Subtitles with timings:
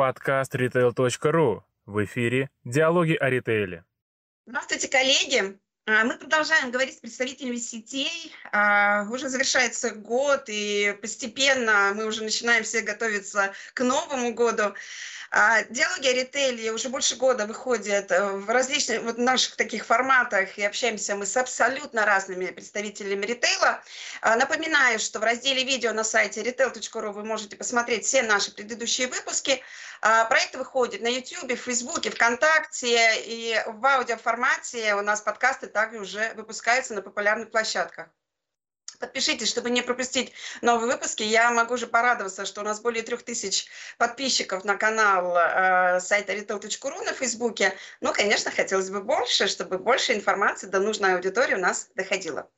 [0.00, 1.60] Подкаст retail.ru.
[1.84, 3.84] В эфире «Диалоги о ритейле».
[4.46, 5.60] Здравствуйте, коллеги.
[5.90, 8.32] А, мы продолжаем говорить с представителями сетей.
[8.52, 14.72] А, уже завершается год, и постепенно мы уже начинаем все готовиться к Новому году.
[15.32, 20.58] А, диалоги о ритейле уже больше года выходят э, в различных вот наших таких форматах,
[20.58, 23.82] и общаемся мы с абсолютно разными представителями ритейла.
[24.22, 29.62] Напоминаю, что в разделе видео на сайте retail.ru вы можете посмотреть все наши предыдущие выпуски.
[30.00, 36.34] Проект выходит на YouTube, в Facebook, ВКонтакте, и в аудиоформате у нас подкасты также уже
[36.34, 38.08] выпускаются на популярных площадках.
[38.98, 41.22] Подпишитесь, чтобы не пропустить новые выпуски.
[41.22, 43.66] Я могу уже порадоваться, что у нас более трех тысяч
[43.96, 47.74] подписчиков на канал э, сайта retail.ru на Фейсбуке.
[48.02, 52.50] Но, конечно, хотелось бы больше, чтобы больше информации до нужной аудитории у нас доходила.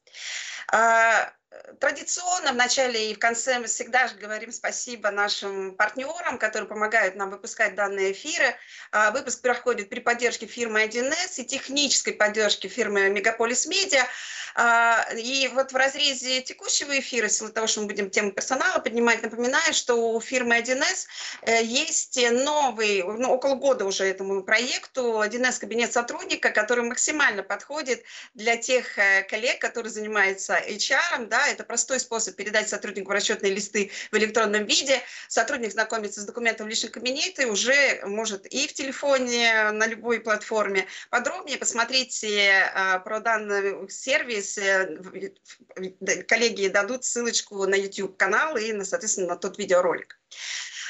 [1.52, 6.68] Э, Традиционно в начале и в конце мы всегда же говорим спасибо нашим партнерам, которые
[6.68, 8.54] помогают нам выпускать данные эфиры.
[8.90, 14.06] А, выпуск проходит при поддержке фирмы 1С и технической поддержке фирмы Мегаполис Медиа.
[14.54, 18.78] А, и вот в разрезе текущего эфира, в силу того, что мы будем тему персонала
[18.78, 21.06] поднимать, напоминаю, что у фирмы 1С
[21.42, 28.02] э, есть новый, ну, около года уже этому проекту, 1С кабинет сотрудника, который максимально подходит
[28.34, 33.90] для тех э, коллег, которые занимаются HR, да, это простой способ передать сотруднику расчетные листы
[34.10, 35.00] в электронном виде.
[35.28, 40.86] Сотрудник знакомится с документом в личном кабинете, уже может и в телефоне, на любой платформе.
[41.10, 49.36] Подробнее посмотрите э, про данный сервис если коллеги дадут ссылочку на YouTube-канал и, соответственно, на
[49.36, 50.18] тот видеоролик.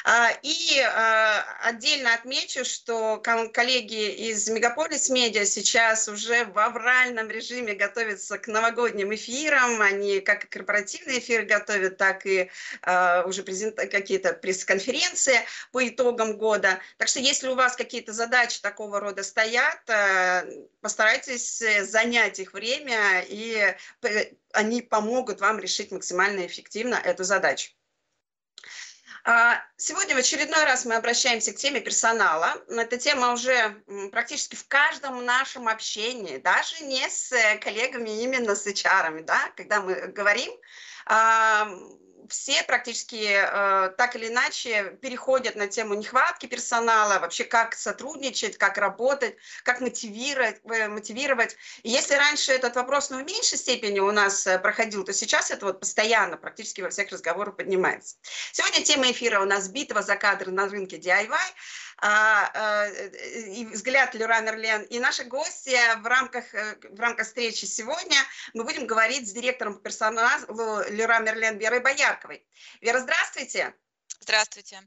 [0.04, 7.74] А, и а, отдельно отмечу, что коллеги из Мегаполис Медиа сейчас уже в авральном режиме
[7.74, 9.80] готовятся к новогодним эфирам.
[9.80, 12.50] Они как и корпоративные эфиры готовят, так и
[12.82, 16.80] а, уже какие-то пресс-конференции по итогам года.
[16.98, 19.80] Так что если у вас какие-то задачи такого рода стоят,
[20.80, 23.74] постарайтесь занять их время, и
[24.52, 27.70] они помогут вам решить максимально эффективно эту задачу.
[29.24, 32.54] А, сегодня в очередной раз мы обращаемся к теме персонала.
[32.68, 39.22] Эта тема уже практически в каждом нашем общении, даже не с коллегами, именно с HR,
[39.22, 40.50] да, когда мы говорим,
[42.32, 48.78] все практически э, так или иначе переходят на тему нехватки персонала, вообще как сотрудничать, как
[48.78, 50.60] работать, как мотивировать.
[50.64, 51.56] Э, мотивировать.
[51.82, 55.50] И если раньше этот вопрос ну, в меньшей степени у нас э, проходил, то сейчас
[55.50, 58.16] это вот постоянно практически во всех разговорах поднимается.
[58.52, 61.28] Сегодня тема эфира у нас «Битва за кадры на рынке DIY».
[62.04, 64.82] А, а, и взгляд Лера Мерлен.
[64.82, 68.16] И наши гости в рамках, э, в рамках встречи сегодня
[68.54, 72.44] мы будем говорить с директором по персоналу Лера Мерлен Верой Боярковой.
[72.80, 73.72] Вера, здравствуйте.
[74.18, 74.82] Здравствуйте.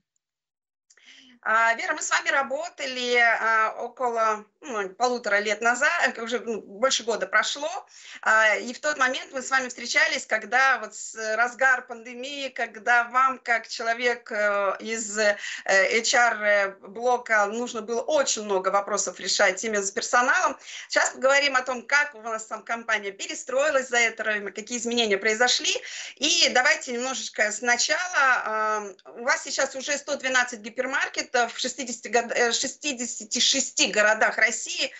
[1.47, 7.03] А, Вера, мы с вами работали а, около ну, полутора лет назад, уже ну, больше
[7.03, 7.69] года прошло,
[8.23, 10.93] а, и в тот момент мы с вами встречались, когда вот
[11.35, 15.19] разгар пандемии, когда вам, как человек э, из
[15.65, 20.57] HR-блока, э, нужно было очень много вопросов решать именно с персоналом.
[20.87, 25.19] Сейчас поговорим о том, как у нас там компания перестроилась за это время, какие изменения
[25.19, 25.79] произошли.
[26.15, 28.95] И давайте немножечко сначала.
[29.17, 34.91] У вас сейчас уже 112 гипермаркетов, в 60, 66 э, городах России.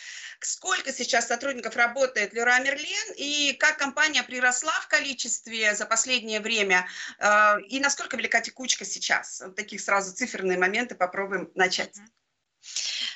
[0.41, 6.87] Сколько сейчас сотрудников работает Леруа Мерлен и как компания приросла в количестве за последнее время
[7.19, 9.41] э, и насколько велика текучка сейчас?
[9.41, 11.95] Вот таких сразу циферные моменты попробуем начать.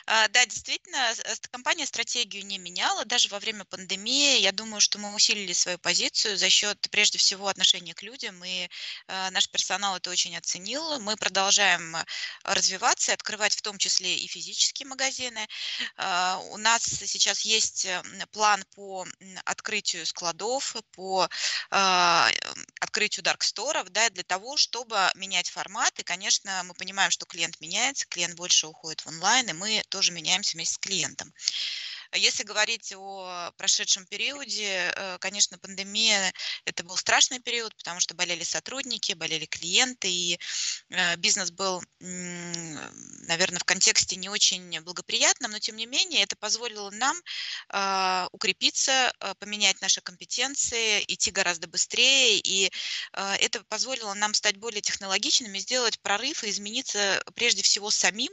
[0.05, 1.13] А, да, действительно,
[1.51, 4.39] компания стратегию не меняла, даже во время пандемии.
[4.39, 8.67] Я думаю, что мы усилили свою позицию за счет, прежде всего, отношения к людям, и
[9.07, 10.99] а, наш персонал это очень оценил.
[10.99, 11.95] Мы продолжаем
[12.43, 15.47] развиваться и открывать в том числе и физические магазины.
[15.97, 17.87] А, у нас сейчас есть
[18.31, 19.05] план по
[19.45, 21.29] открытию складов, по
[22.89, 25.99] открытию дарксторов, да, для того, чтобы менять формат.
[25.99, 30.11] И, конечно, мы понимаем, что клиент меняется, клиент больше уходит в онлайн, и мы тоже
[30.11, 31.31] меняемся вместе с клиентом.
[32.15, 36.33] Если говорить о прошедшем периоде, э, конечно, пандемия–
[36.65, 40.39] это был страшный период, потому что болели сотрудники, болели клиенты, и
[40.89, 46.89] э, бизнес был, наверное, в контексте не очень благоприятным, но тем не менее это позволило
[46.91, 47.17] нам
[47.69, 52.71] а, укрепиться, поменять наши компетенции, идти гораздо быстрее, и
[53.13, 58.31] это позволило нам стать более технологичными, сделать прорыв и измениться прежде всего самим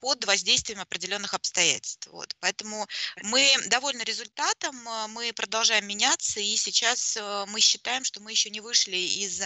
[0.00, 2.08] под воздействием определенных обстоятельств.
[2.08, 2.34] Вот.
[2.40, 2.86] Поэтому Поэтому
[3.22, 4.76] мы довольны результатом,
[5.10, 7.18] мы продолжаем меняться, и сейчас
[7.48, 9.42] мы считаем, что мы еще не вышли из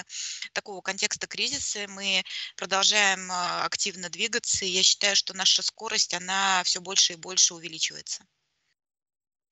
[0.52, 2.24] такого контекста кризиса, мы
[2.56, 8.24] продолжаем активно двигаться, и я считаю, что наша скорость, она все больше и больше увеличивается.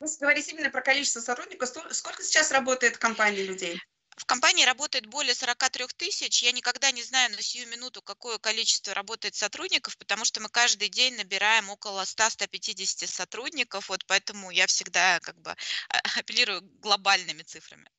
[0.01, 1.69] Вы говорите именно про количество сотрудников.
[1.93, 3.81] Сколько сейчас работает в компании людей?
[4.17, 6.43] В компании работает более 43 тысяч.
[6.43, 10.89] Я никогда не знаю на сию минуту, какое количество работает сотрудников, потому что мы каждый
[10.89, 17.91] день набираем около 100-150 сотрудников, вот поэтому я всегда как бы а, апеллирую глобальными цифрами.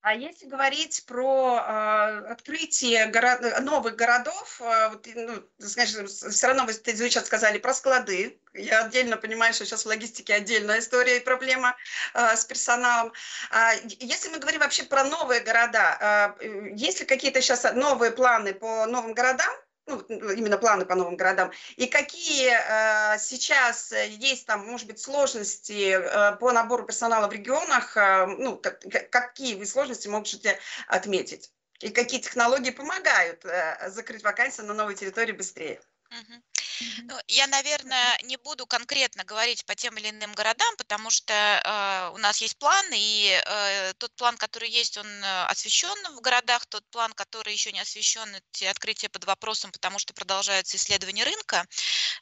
[0.00, 5.42] А если говорить про э, открытие город, новых городов, э, вот, ну,
[5.74, 8.40] конечно, все равно вы, сейчас сказали про склады.
[8.54, 11.76] Я отдельно понимаю, что сейчас в логистике отдельная история и проблема
[12.14, 13.12] э, с персоналом.
[13.50, 18.54] А, если мы говорим вообще про новые города, э, есть ли какие-то сейчас новые планы
[18.54, 19.52] по новым городам?
[19.88, 25.96] Ну, именно планы по новым городам, и какие э, сейчас есть там, может быть, сложности
[25.98, 31.50] э, по набору персонала в регионах, э, ну, как, какие вы сложности можете отметить,
[31.80, 35.80] и какие технологии помогают э, закрыть вакансии на новой территории быстрее?
[36.10, 36.42] Угу.
[37.04, 42.14] Ну, я, наверное, не буду конкретно говорить по тем или иным городам, потому что э,
[42.14, 46.66] у нас есть план, и э, тот план, который есть, он э, освещен в городах,
[46.66, 51.66] тот план, который еще не освещен, эти открытия под вопросом, потому что продолжаются исследования рынка.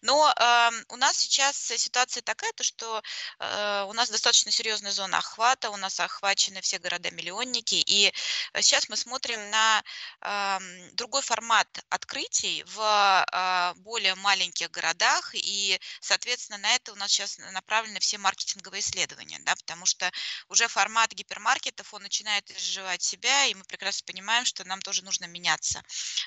[0.03, 3.03] Но э, у нас сейчас ситуация такая, то, что
[3.39, 8.13] э, у нас достаточно серьезная зона охвата, у нас охвачены все города-миллионники, и
[8.61, 9.83] сейчас мы смотрим на
[10.23, 10.59] э,
[10.93, 17.11] другой формат открытий в э, более маленьких маленьких городах, и, соответственно, на это у нас
[17.11, 20.11] сейчас направлены все маркетинговые исследования, да, потому что
[20.49, 25.27] уже формат гипермаркетов, он начинает изживать себя, и мы прекрасно понимаем, что нам тоже нужно
[25.27, 25.83] меняться.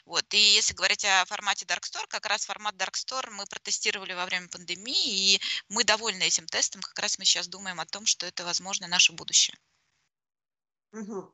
[0.06, 4.13] Вот, и если говорить о формате Dark Store, как раз формат Dark Store мы протестировали
[4.13, 8.06] во время пандемии, и мы довольны этим тестом, как раз мы сейчас думаем о том,
[8.06, 9.57] что это, возможно, наше будущее.
[10.92, 11.33] Угу.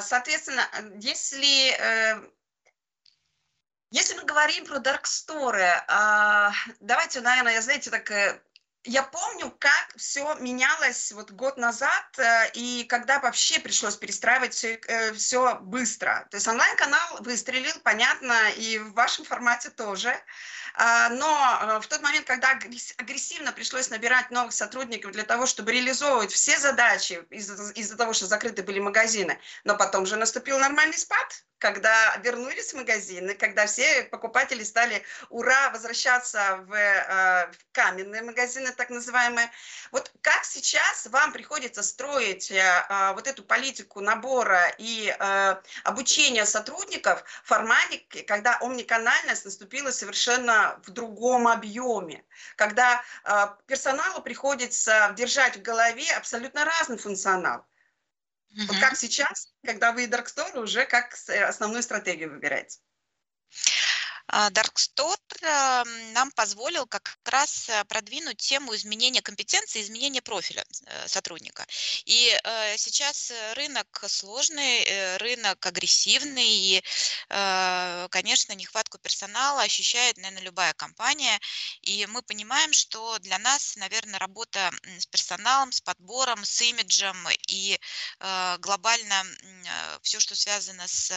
[0.00, 0.66] Соответственно,
[1.00, 2.30] если э,
[3.90, 5.68] если мы говорим про дарксторы,
[6.80, 8.40] давайте, наверное, знаете, так э,
[8.84, 14.80] я помню, как все менялось вот год назад, э, и когда вообще пришлось перестраивать все,
[14.86, 16.26] э, все быстро.
[16.30, 20.16] То есть онлайн-канал выстрелил, понятно, и в вашем формате тоже.
[20.74, 26.32] А, но в тот момент, когда агрессивно пришлось набирать новых сотрудников для того, чтобы реализовывать
[26.32, 31.44] все задачи из-за из того, что закрыты были магазины, но потом же наступил нормальный спад,
[31.60, 38.88] когда вернулись магазины, когда все покупатели стали, ура, возвращаться в, э, в каменные магазины, так
[38.88, 39.50] называемые.
[39.92, 47.22] Вот как сейчас вам приходится строить э, вот эту политику набора и э, обучения сотрудников
[47.44, 52.24] в формате, когда омниканальность наступила совершенно в другом объеме,
[52.56, 53.02] когда
[53.66, 57.66] персоналу приходится держать в голове абсолютно разный функционал.
[58.52, 58.66] Угу.
[58.68, 62.80] Вот как сейчас, когда вы Dark Store уже как э, основную стратегию выбираете?
[64.32, 70.64] А, Dark Store эм, нам позволил как раз э, продвинуть тему изменения компетенции, изменения профиля
[70.86, 71.66] э, сотрудника.
[72.04, 76.82] И э, сейчас рынок сложный, рынок агрессивный, и,
[78.10, 81.38] конечно, нехватку персонала ощущает, наверное, любая компания.
[81.82, 87.16] И мы понимаем, что для нас, наверное, работа с персоналом, с подбором, с имиджем
[87.48, 87.78] и
[88.58, 89.24] глобально
[90.02, 91.10] все, что связано с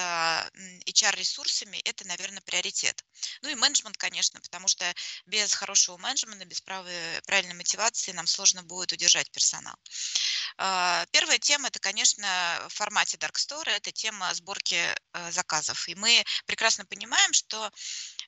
[0.86, 3.03] HR-ресурсами, это, наверное, приоритет.
[3.42, 4.92] Ну и менеджмент, конечно, потому что
[5.26, 9.76] без хорошего менеджмента, без правильной мотивации нам сложно будет удержать персонал.
[10.58, 14.76] А, первая тема, это, конечно, в формате Dark Store, это тема сборки
[15.14, 15.88] э, заказов.
[15.88, 17.72] И мы прекрасно понимаем, что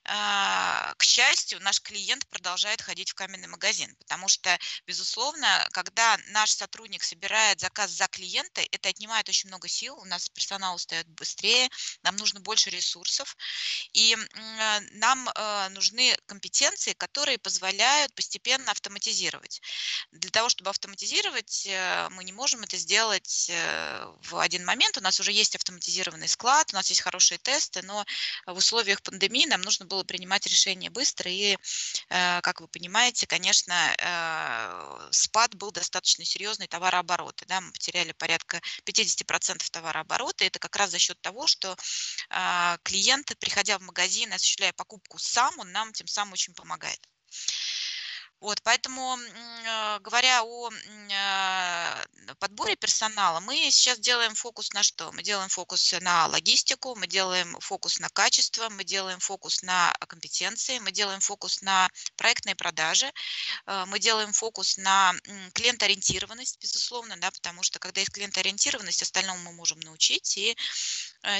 [0.06, 7.02] к счастью, наш клиент продолжает ходить в каменный магазин, потому что, безусловно, когда наш сотрудник
[7.02, 11.68] собирает заказ за клиента, это отнимает очень много сил, у нас персонал устает быстрее,
[12.02, 13.36] нам нужно больше ресурсов,
[13.92, 14.16] и
[14.58, 19.60] а, нам а, нужны компетенции, которые позволяют постепенно автоматизировать.
[20.12, 25.00] Для того, чтобы автоматизировать, э, мы не можем это сделать э, в один момент, у
[25.00, 28.04] нас уже есть автоматизированный склад, у нас есть хорошие тесты, но
[28.46, 31.56] в условиях пандемии нам нужно было было принимать решения быстро, и,
[32.10, 37.46] э, как вы понимаете, конечно, э, спад был достаточно серьезный товарооборота.
[37.46, 40.44] Да, мы потеряли порядка 50% товарооборота.
[40.44, 41.76] Это как раз за счет того, что
[42.28, 47.00] а, клиент, приходя в магазин, осуществляя покупку сам, он нам тем самым очень помогает.
[48.46, 55.10] Вот, поэтому, э, говоря о э, подборе персонала, мы сейчас делаем фокус на что?
[55.10, 60.78] Мы делаем фокус на логистику, мы делаем фокус на качество, мы делаем фокус на компетенции,
[60.78, 63.12] мы делаем фокус на проектные продажи,
[63.66, 65.12] э, мы делаем фокус на
[65.54, 70.36] клиентоориентированность, безусловно, да, потому что когда есть клиентоориентированность, остальному мы можем научить.
[70.36, 70.56] И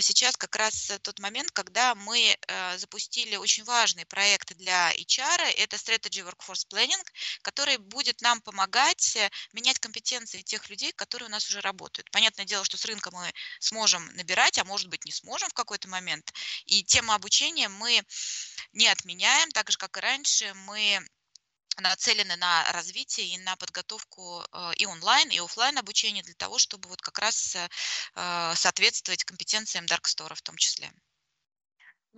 [0.01, 2.37] сейчас как раз тот момент, когда мы
[2.77, 7.13] запустили очень важный проект для HR, это Strategy Workforce Planning, тренинг,
[7.43, 12.11] который будет нам помогать э, менять компетенции тех людей, которые у нас уже работают.
[12.11, 15.89] Понятное дело, что с рынка мы сможем набирать, а может быть не сможем в какой-то
[15.89, 16.33] момент.
[16.67, 18.03] И тему обучения мы
[18.73, 21.01] не отменяем, так же, как и раньше, мы
[21.79, 26.89] нацелены на развитие и на подготовку э, и онлайн, и офлайн обучения для того, чтобы
[26.89, 30.91] вот как раз э, соответствовать компетенциям Darkstore в том числе.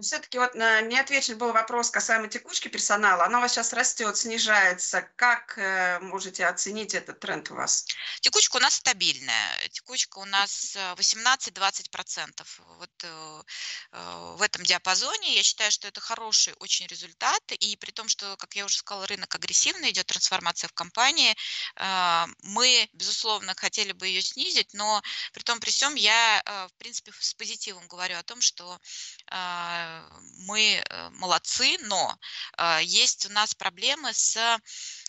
[0.01, 3.25] Все-таки вот на, не отвечен был вопрос касаемо текучки персонала.
[3.25, 5.03] Она у вас сейчас растет, снижается.
[5.17, 7.85] Как э, можете оценить этот тренд у вас?
[8.21, 9.69] Текучка у нас стабильная.
[9.71, 12.31] Текучка у нас 18-20%.
[12.41, 13.43] Э, вот э,
[13.93, 17.43] э, в этом диапазоне я считаю, что это хороший очень результат.
[17.59, 21.35] И при том, что, как я уже сказала, рынок агрессивный, идет трансформация в компании,
[21.75, 25.03] э, мы, безусловно, хотели бы ее снизить, но
[25.33, 28.79] при том, при всем я, э, в принципе, с позитивом говорю о том, что
[29.33, 29.88] э,
[30.49, 32.19] мы э, молодцы, но
[32.57, 34.37] э, есть у нас проблемы с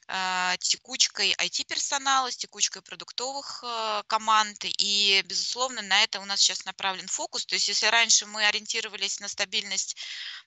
[0.08, 3.64] э, текучкой IT-персонала, с текучкой продуктовых
[4.08, 7.46] команд, и, безусловно, на это у нас сейчас направлен фокус.
[7.46, 9.96] То есть, если раньше мы ориентировались на стабильность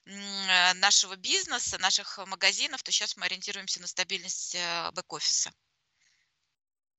[0.04, 5.52] нашего бизнеса, наших магазинов, то сейчас мы ориентируемся на стабильность бэк-офиса.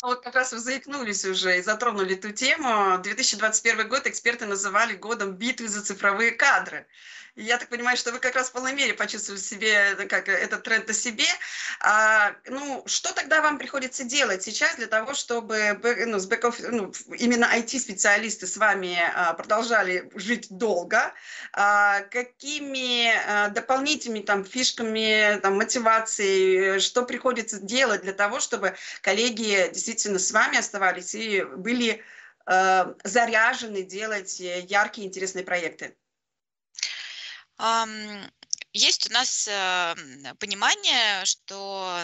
[0.03, 2.97] Вот как раз вы заикнулись уже и затронули ту тему.
[3.01, 6.85] 2021 год эксперты называли годом битвы за цифровые кадры.
[7.35, 10.61] И я так понимаю, что вы как раз в полной мере почувствовали себе как этот
[10.63, 11.25] тренд на себе.
[11.79, 16.91] А, ну, что тогда вам приходится делать сейчас для того, чтобы ну, с бэк ну,
[17.17, 21.11] именно IT-специалисты с вами а, продолжали жить долго?
[21.53, 29.71] А, какими а, дополнительными там фишками, там, мотивацией, что приходится делать для того, чтобы коллеги
[29.73, 32.03] действительно с вами оставались и были
[32.45, 35.95] а, заряжены делать яркие, интересные проекты?
[38.75, 39.93] Есть у нас э,
[40.39, 41.95] понимание, что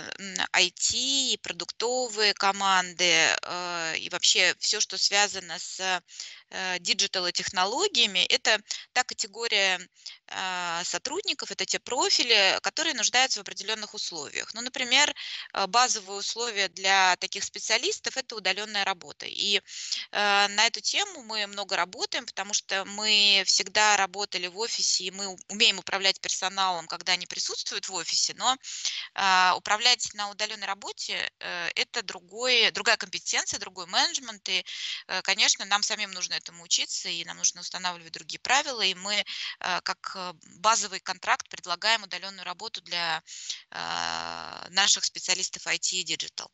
[0.55, 5.81] IT, продуктовые команды э, и вообще все, что связано с
[6.51, 8.59] Э, digital и технологиями, это
[8.93, 9.79] та категория
[10.83, 14.53] сотрудников, это те профили, которые нуждаются в определенных условиях.
[14.53, 15.13] Ну, например,
[15.53, 19.25] э, базовые условия для таких специалистов– это удаленная работа.
[19.25, 19.61] И э,
[20.11, 25.37] на эту тему мы много работаем, потому что мы всегда работали в офисе, и мы
[25.47, 28.57] умеем управлять персоналом, когда они присутствуют в офисе, но
[29.13, 34.65] а, управлять на удаленной работе– это другой, другая компетенция, другой менеджмент, и,
[35.23, 39.81] конечно, нам самим нужно этому учиться, и нам нужно устанавливать другие правила, и мы э,
[39.81, 40.18] как э,
[40.57, 43.23] базовый контракт предлагаем удаленную работу для
[43.71, 46.49] э, наших специалистов IT и Digital.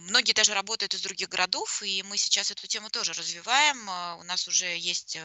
[0.00, 3.80] Многие даже работают из других городов, и мы сейчас эту тему тоже развиваем.
[4.18, 5.16] У нас уже есть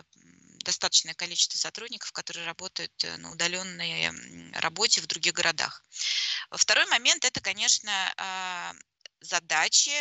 [0.63, 4.11] достаточное количество сотрудников, которые работают на удаленной
[4.59, 5.83] работе в других городах.
[6.51, 8.75] Второй момент– это, конечно,
[9.21, 9.91] задачи,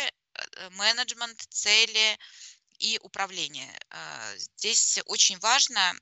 [0.69, 2.19] менеджмент, цели,
[2.79, 3.71] и управление.
[4.35, 5.93] Здесь очень важно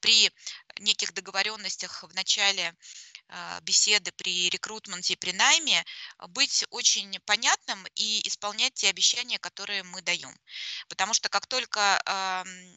[0.00, 0.30] при
[0.78, 2.74] неких договоренностях в начале
[3.28, 5.84] а, беседы при рекрутменте и при найме
[6.28, 10.34] быть очень понятным и исполнять те обещания, которые мы даем.
[10.88, 12.02] Потому что как только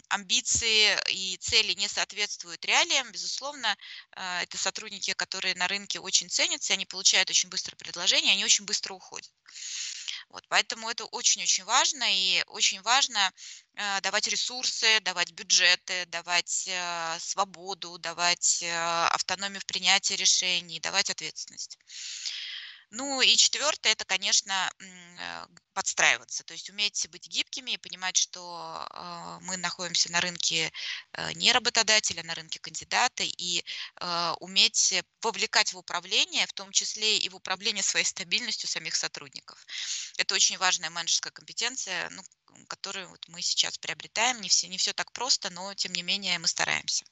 [0.10, 3.76] амбиции и цели не соответствуют реалиям, безусловно,
[4.12, 8.94] это сотрудники, которые на рынке очень ценятся, они получают очень быстро предложение, они очень быстро
[8.94, 9.32] уходят.
[10.30, 13.32] Вот, поэтому это очень-очень важно, и очень важно
[13.76, 21.10] э, давать ресурсы, давать бюджеты, давать э, свободу, давать э, автономию в принятии решений, давать
[21.10, 21.78] ответственность.
[22.96, 28.88] Ну и четвертое, это, конечно, э, подстраиваться, то есть уметь быть гибкими и понимать, что
[28.88, 30.72] э, мы находимся на рынке
[31.14, 33.66] э, не работодателя, на рынке кандидата, и
[34.40, 39.66] уметь вовлекать в управление, в том числе и в управление своей стабильностью самих сотрудников.
[40.18, 42.22] Это очень важная менеджерская компетенция, ну,
[42.68, 44.40] которую вот мы сейчас приобретаем.
[44.40, 47.06] Не все, не все так просто, но тем не менее мы стараемся.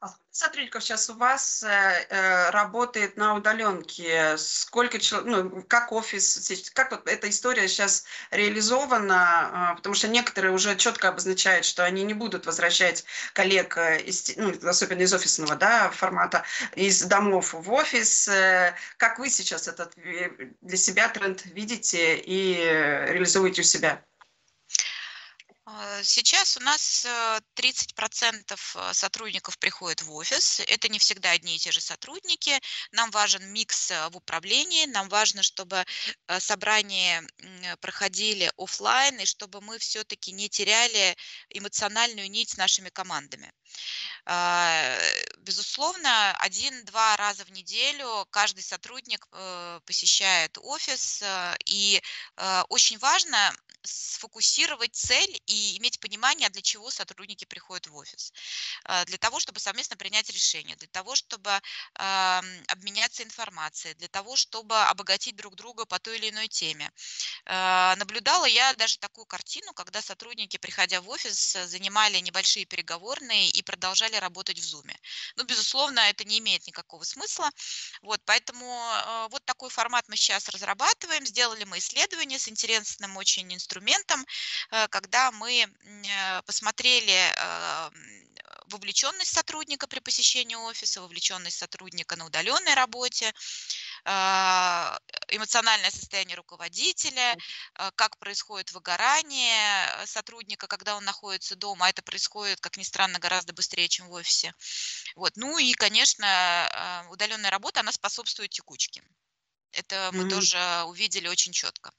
[0.00, 4.38] А сколько сотрудников сейчас у вас э, э, работает на удаленке?
[4.38, 9.72] Сколько человек, ну, как офис, как вот эта история сейчас реализована?
[9.72, 13.04] Э, потому что некоторые уже четко обозначают, что они не будут возвращать
[13.34, 16.44] коллег, э, из, ну, особенно из офисного да, формата,
[16.76, 18.26] из домов в офис.
[18.28, 20.30] Э, как вы сейчас этот э,
[20.62, 24.02] для себя тренд видите и реализуете у себя?
[25.72, 27.06] А, сейчас у нас
[27.54, 30.60] 30% э, э, сотрудников приходят в офис.
[30.66, 32.58] Это не всегда одни и те же сотрудники.
[32.92, 34.86] Нам важен микс э, в управлении.
[34.86, 35.84] Нам важно, чтобы
[36.38, 37.22] собрания
[37.80, 41.16] проходили офлайн и чтобы мы все-таки не теряли
[41.50, 43.52] эмоциональную нить с нашими командами.
[44.26, 44.98] А,
[45.38, 49.26] безусловно, один-два раза в неделю каждый сотрудник
[49.84, 51.22] посещает офис,
[51.64, 52.02] и
[52.68, 58.32] очень важно сфокусировать цель и иметь понимание, для чего сотрудники приходят в офис.
[58.84, 61.60] А, для того, чтобы совместно принять решение, для того, чтобы
[61.94, 66.90] обменяться информацией, для того, чтобы обогатить друг друга по той или иной теме.
[67.46, 73.62] А, наблюдала я даже такую картину, когда сотрудники, приходя в офис, занимали небольшие переговорные и
[73.62, 74.90] продолжали работать в Zoom.
[75.36, 77.50] Ну, безусловно, это не имеет никакого смысла.
[78.02, 81.26] Вот, поэтому а, вот такой формат мы сейчас разрабатываем.
[81.26, 84.24] Сделали мы исследование с интересным очень инструментом,
[84.90, 87.90] когда мы э, посмотрели э,
[88.66, 93.32] вовлеченность сотрудника при посещении офиса, вовлеченность сотрудника на удаленной работе,
[94.04, 97.36] а, эмоциональное состояние руководителя,
[97.96, 101.86] как происходит выгорание сотрудника, когда он находится дома.
[101.86, 104.54] А это происходит, как ни странно, гораздо быстрее, чем в офисе.
[105.16, 105.32] Вот.
[105.36, 109.02] Ну и, конечно, удаленная работа, она способствует текучке.
[109.72, 110.30] Это мы mm-hmm.
[110.30, 111.92] тоже увидели очень четко.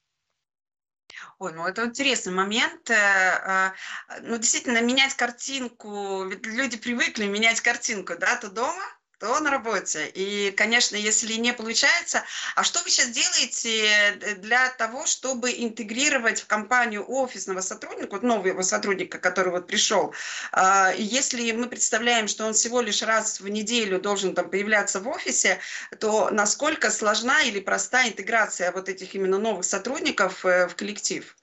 [1.39, 2.89] Ой, ну это интересный момент.
[2.89, 3.73] Э, а,
[4.21, 8.83] ну, действительно, менять картинку, ведь люди привыкли менять картинку, да, то дома,
[9.21, 10.07] то на работе.
[10.15, 12.23] И, конечно, если не получается,
[12.55, 18.23] а что вы сейчас делаете э, для того, чтобы интегрировать в компанию офисного сотрудника, вот
[18.23, 20.13] нового сотрудника, который вот пришел,
[20.51, 25.07] а, если мы представляем, что он всего лишь раз в неделю должен там появляться в
[25.07, 25.59] офисе,
[25.99, 31.35] то насколько сложна или проста интеграция вот этих именно новых сотрудников э, в коллектив?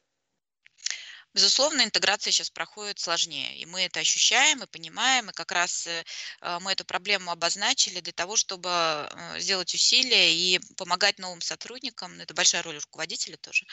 [1.35, 6.05] Безусловно, интеграция сейчас проходит сложнее, и мы это ощущаем и понимаем, и как раз э,
[6.41, 12.19] а, мы эту проблему обозначили для того, чтобы э, сделать усилия и помогать новым сотрудникам,
[12.21, 13.67] это большая роль руководителя тоже,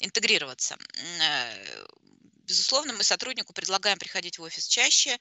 [0.00, 0.78] интегрироваться.
[1.20, 1.86] Э,
[2.46, 5.18] безусловно, мы сотруднику предлагаем приходить в офис чаще,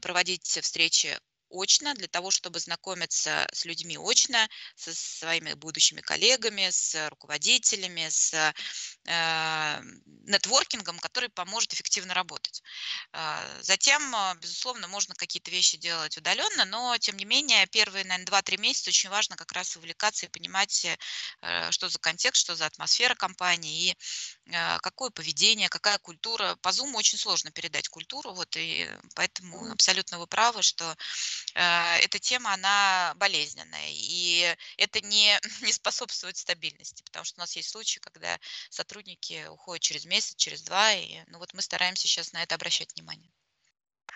[0.00, 1.18] проводить встречи
[1.50, 8.54] очно, для того, чтобы знакомиться с людьми очно, со своими будущими коллегами, с руководителями, с
[9.06, 9.80] э,
[10.26, 12.62] нетворкингом, который поможет эффективно работать.
[13.12, 18.26] Э, затем, э, безусловно, можно какие-то вещи делать удаленно, но, тем не менее, первые, наверное,
[18.26, 22.66] 2-3 месяца очень важно как раз вовлекаться и понимать, э, что за контекст, что за
[22.66, 23.96] атмосфера компании и
[24.46, 26.56] э, какое поведение, какая культура.
[26.62, 30.94] По Zoom очень сложно передать культуру, вот, и поэтому абсолютно вы правы, что Э,
[31.54, 37.70] эта тема, она болезненная, и это не, не способствует стабильности, потому что у нас есть
[37.70, 38.38] случаи, когда
[38.70, 42.92] сотрудники уходят через месяц, через два, и ну вот мы стараемся сейчас на это обращать
[42.94, 43.30] внимание.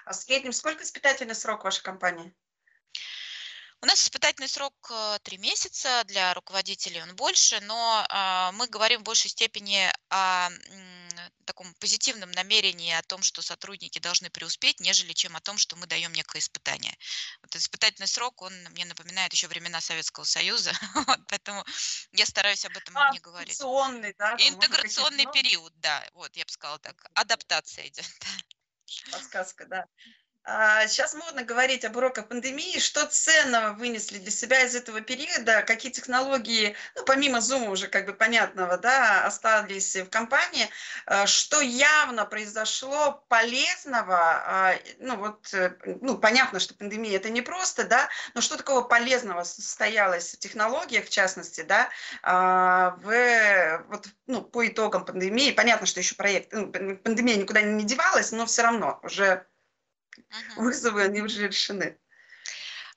[0.05, 2.35] А в среднем сколько испытательный срок вашей компании?
[3.83, 9.01] У нас испытательный срок э, три месяца, для руководителей он больше, но а, мы говорим
[9.01, 10.51] в большей степени о
[11.47, 15.89] таком позитивном намерении о том, что сотрудники должны преуспеть, нежели чем о том, что мы
[15.89, 16.97] даем некое испытание.
[17.43, 21.65] Вот испытательный срок, он мне напоминает еще времена Советского Союза, вот, поэтому
[22.13, 23.55] я стараюсь об этом а, не говорить.
[23.55, 24.37] Интеграционный, да?
[24.39, 28.07] Интеграционный период, да, вот я бы сказала так, адаптация идет.
[29.11, 29.87] Подсказка, да.
[30.45, 32.81] Сейчас модно говорить об уроках пандемии.
[32.81, 35.63] Что ценного вынесли для себя из этого периода?
[35.63, 40.69] Какие технологии, ну, помимо Zoom уже как бы понятного, да, остались в компании?
[41.07, 44.17] А, что явно произошло полезного?
[44.19, 48.83] А, ну, вот, э, ну, понятно, что пандемия это не просто, да, но что такого
[48.83, 51.89] полезного состоялось в технологиях, в частности, да,
[52.23, 55.53] а, в, вот, ну, по итогам пандемии?
[55.53, 59.47] Понятно, что еще проект, ну, пандемия никуда не девалась, но все равно уже.
[60.57, 61.99] Вызовы, они уже решены.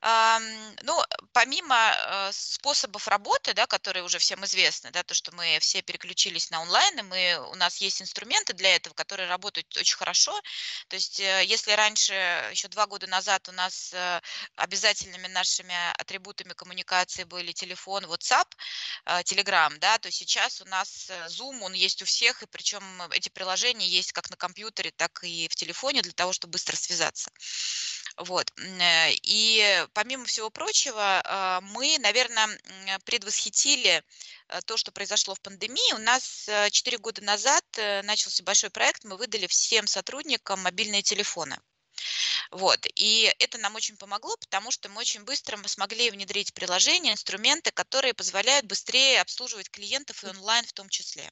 [0.01, 5.81] Ну, помимо э, способов работы, да, которые уже всем известны, да, то, что мы все
[5.81, 10.39] переключились на онлайн, и мы, у нас есть инструменты для этого, которые работают очень хорошо.
[10.89, 12.13] То есть, э, если раньше,
[12.51, 14.21] еще два года назад у нас э,
[14.55, 18.47] обязательными нашими атрибутами коммуникации были телефон, WhatsApp,
[19.05, 23.87] Telegram, да, то сейчас у нас Zoom, он есть у всех, и причем эти приложения
[23.87, 27.31] есть как на компьютере, так и в телефоне для того, чтобы быстро связаться.
[28.17, 28.51] Вот.
[29.23, 32.47] И помимо всего прочего, а, мы, наверное,
[33.05, 34.03] предвосхитили
[34.49, 35.93] э, то, что произошло в пандемии.
[35.93, 37.63] У нас 4 года назад
[38.03, 41.57] начался большой проект, мы выдали всем сотрудникам мобильные телефоны.
[42.51, 42.85] Вот.
[42.95, 47.71] И это нам очень помогло, потому что мы очень быстро мы смогли внедрить приложения, инструменты,
[47.71, 51.31] которые позволяют быстрее обслуживать клиентов и онлайн в том числе.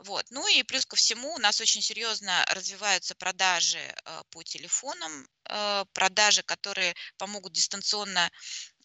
[0.00, 0.24] Вот.
[0.30, 5.84] Ну и плюс ко всему у нас очень серьезно развиваются продажи э, по телефонам, э,
[5.92, 8.30] продажи, которые помогут дистанционно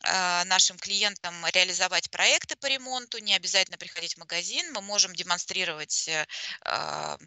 [0.07, 6.07] а, нашим клиентам реализовать проекты по ремонту, не обязательно приходить в магазин, мы можем демонстрировать
[6.07, 6.25] э,
[6.65, 7.17] э,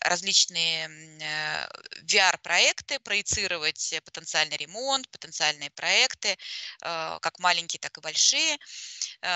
[0.00, 1.66] различные э,
[2.02, 6.36] VR-проекты, проецировать потенциальный ремонт, потенциальные проекты,
[6.80, 8.58] как маленькие, так и большие.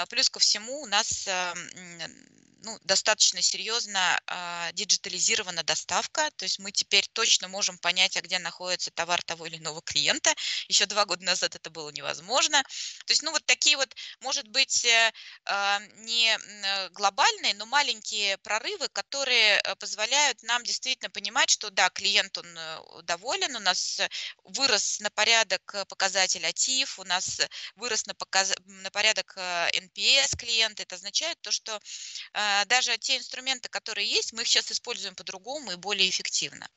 [0.08, 1.28] Плюс ко всему у нас
[2.62, 4.20] ну, достаточно серьезно
[4.72, 9.56] диджитализирована доставка, то есть мы теперь точно можем понять, а где находится товар того или
[9.56, 10.34] иного клиента.
[10.68, 12.62] Еще два года назад это было невозможно.
[13.06, 15.12] То есть, ну, вот такие вот, может быть, э,
[15.44, 21.90] а, не э, глобальные, но маленькие прорывы, которые э, позволяют нам действительно понимать, что да,
[21.90, 22.46] клиент, он
[23.04, 24.00] доволен, у нас
[24.44, 27.40] вырос на порядок показатель АТИФ, у нас
[27.76, 28.52] вырос на, показ...
[28.64, 30.82] на порядок NPS клиента.
[30.82, 31.80] Это означает то, что
[32.66, 36.68] даже те инструменты, которые есть, мы их сейчас используем по-другому и более эффективно.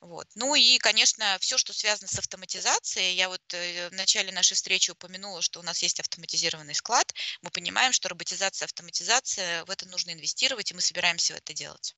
[0.00, 0.28] Вот.
[0.34, 3.14] Ну и, конечно, все, что связано с автоматизацией.
[3.14, 7.14] Я вот э, в начале нашей встречи упомянула, что у нас есть автоматизированный склад.
[7.40, 11.96] Мы понимаем, что роботизация, автоматизация, в это нужно инвестировать, и мы собираемся в это делать.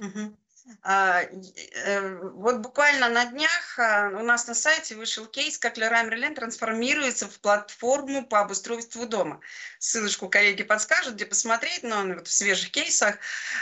[0.00, 0.36] Угу.
[0.82, 6.08] А, э, вот буквально на днях а, у нас на сайте вышел кейс, как Leroy
[6.08, 9.40] Merlin трансформируется в платформу по обустройству дома.
[9.78, 13.16] Ссылочку коллеги подскажут, где посмотреть, но он вот в свежих кейсах.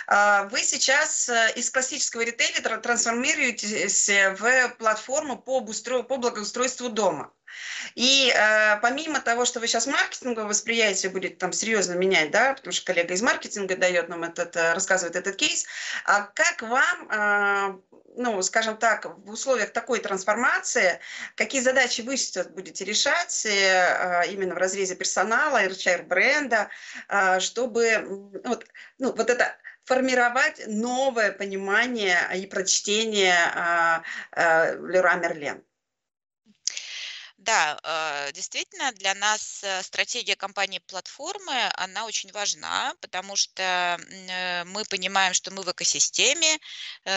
[0.06, 6.02] А, вы сейчас э, из классического ритейля трансформируетесь в платформу по, обустро...
[6.02, 7.32] по благоустройству дома.
[7.94, 12.72] И э, помимо того, что вы сейчас маркетинговое восприятие будет там серьезно менять, да, потому
[12.72, 15.66] что коллега из маркетинга дает нам этот, э, рассказывает этот кейс,
[16.04, 17.80] а как вам, э,
[18.16, 21.00] ну, скажем так, в условиях такой трансформации,
[21.34, 26.68] какие задачи вы сейчас будете решать э, именно в разрезе персонала, HR-бренда,
[27.08, 28.66] э, чтобы вот,
[28.98, 34.00] ну, вот это формировать новое понимание и прочтение э,
[34.32, 35.62] э, Леруа Мерлен?
[37.42, 44.62] Да, э, действительно, для нас э, стратегия компании платформы, она очень важна, потому что э,
[44.64, 46.58] мы понимаем, что мы в экосистеме,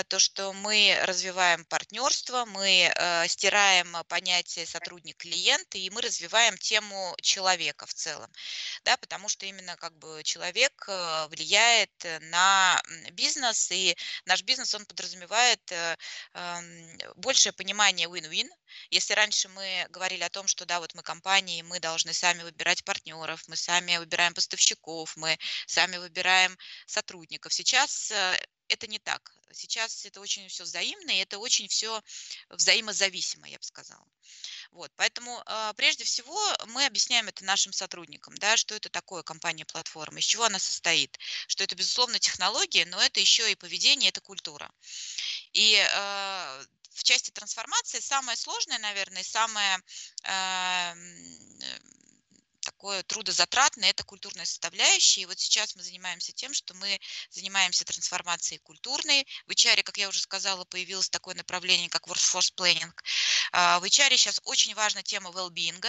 [0.07, 2.91] то, что мы развиваем партнерство, мы
[3.27, 8.31] стираем понятие сотрудник-клиент, и мы развиваем тему человека в целом,
[8.83, 10.87] да, потому что именно как бы человек
[11.29, 11.91] влияет
[12.31, 15.61] на бизнес, и наш бизнес, он подразумевает
[16.33, 18.49] эм, большее понимание win-win.
[18.89, 22.83] Если раньше мы говорили о том, что да, вот мы компании, мы должны сами выбирать
[22.83, 27.53] партнеров, мы сами выбираем поставщиков, мы сами выбираем сотрудников.
[27.53, 29.33] Сейчас э, это не так.
[29.51, 32.01] Сейчас это очень все взаимно, и это очень все
[32.49, 34.05] взаимозависимо, я бы сказала.
[34.71, 40.19] Вот, поэтому э, прежде всего мы объясняем это нашим сотрудникам, да, что это такое компания-платформа,
[40.19, 44.69] из чего она состоит, что это, безусловно, технология, но это еще и поведение, это культура.
[45.53, 49.79] И э, в части трансформации самое сложное, наверное, самое
[50.23, 50.93] э,
[52.75, 55.21] такое трудозатратное, это культурная составляющая.
[55.21, 59.25] И вот сейчас мы занимаемся тем, что мы занимаемся трансформацией культурной.
[59.47, 62.91] В HR, как я уже сказала, появилось такое направление, как workforce planning.
[63.53, 65.85] А, в HR сейчас очень важна тема well-being.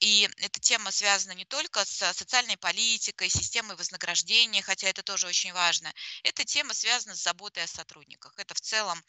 [0.00, 5.52] И эта тема связана не только с социальной политикой, системой вознаграждения, хотя это тоже очень
[5.52, 5.92] важно.
[6.22, 8.32] Эта тема связана с заботой о сотрудниках.
[8.38, 9.00] Это в целом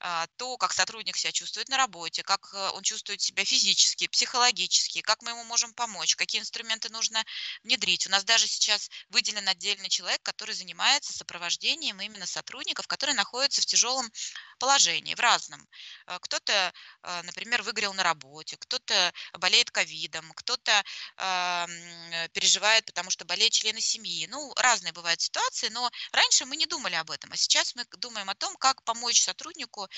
[0.00, 5.02] а, то, как сотрудник себя чувствует на работе, как э, он чувствует себя физически, психологически,
[5.02, 7.24] как мы ему можем помочь, какие инструменты нужно
[7.62, 8.06] внедрить.
[8.06, 13.66] У нас даже сейчас выделен отдельный человек, который занимается сопровождением именно сотрудников, которые находятся в
[13.66, 14.10] тяжелом
[14.58, 15.64] положении, в разном.
[16.06, 20.72] Э, кто-то, э, например, выгорел на работе, кто-то болеет ковидом, кто-то
[21.16, 24.26] э, переживает, потому что болеют члены семьи.
[24.26, 28.28] Ну, разные бывают ситуации, но раньше мы не думали об этом, а сейчас мы думаем
[28.28, 29.88] о том, как помочь сотруднику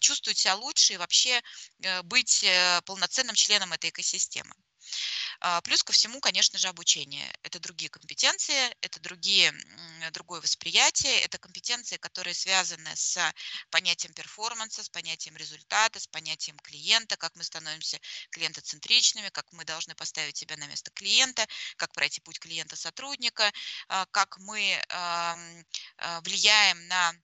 [0.00, 1.40] чувствовать себя лучше и вообще
[2.04, 2.44] быть
[2.84, 4.54] полноценным членом этой экосистемы.
[5.40, 7.32] А, плюс ко всему, конечно же, обучение.
[7.42, 9.52] Это другие компетенции, это другие,
[10.12, 13.18] другое восприятие, это компетенции, которые связаны с
[13.70, 17.98] понятием перформанса, с понятием результата, с понятием клиента, как мы становимся
[18.30, 23.50] клиентоцентричными, как мы должны поставить себя на место клиента, как пройти путь клиента-сотрудника,
[23.88, 25.38] а, как мы а,
[26.22, 27.14] влияем на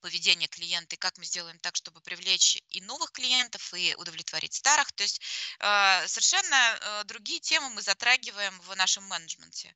[0.00, 4.92] поведение клиента и как мы сделаем так, чтобы привлечь и новых клиентов, и удовлетворить старых.
[4.92, 5.20] То есть
[5.60, 9.74] э, совершенно э, другие темы мы затрагиваем в нашем менеджменте.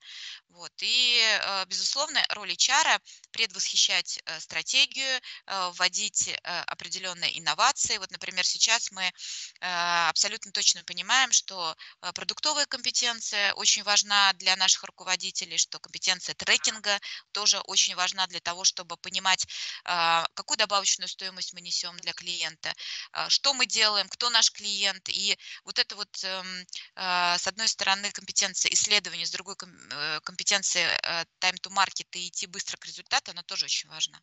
[0.48, 0.72] Вот.
[0.80, 6.34] И, э, безусловно, роль HR предвосхищать э, стратегию, э, вводить э,
[6.66, 7.98] определенные инновации.
[7.98, 9.12] Вот, например, сейчас мы
[9.60, 11.76] абсолютно точно понимаем, что
[12.14, 16.98] продуктовая компетенция очень важна для наших руководителей, что компетенция трекинга
[17.32, 19.46] тоже очень важна для того, чтобы понимать,
[19.84, 22.72] а, какую добавочную стоимость мы несем для клиента,
[23.12, 25.08] а, что мы делаем, кто наш клиент.
[25.08, 30.98] И вот это вот, эм, а, с одной стороны, компетенция исследования, с другой э, компетенция
[31.02, 34.20] э, time to market и идти быстро к результату, она тоже очень важна.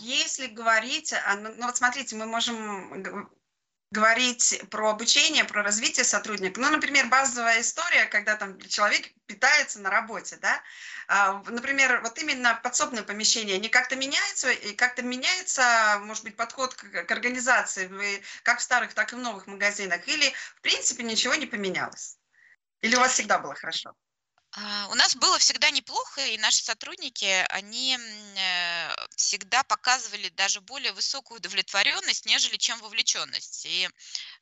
[0.00, 3.30] Если говорить, ну, ну вот смотрите, мы можем
[3.94, 6.60] говорить про обучение, про развитие сотрудника.
[6.60, 10.60] Ну, например, базовая история, когда там человек питается на работе, да.
[11.06, 16.74] А, например, вот именно подсобное помещение, они как-то меняются, и как-то меняется, может быть, подход
[16.74, 17.88] к, к организации,
[18.42, 22.18] как в старых, так и в новых магазинах, или, в принципе, ничего не поменялось?
[22.82, 23.94] Или у вас всегда было хорошо?
[24.56, 27.98] А, у нас было всегда неплохо, и наши сотрудники, они
[28.36, 33.66] э, всегда показывали даже более высокую удовлетворенность, нежели чем вовлеченность.
[33.66, 33.88] И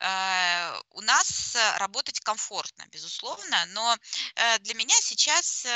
[0.00, 3.96] э, у нас работать комфортно, безусловно, но
[4.34, 5.66] э, для меня сейчас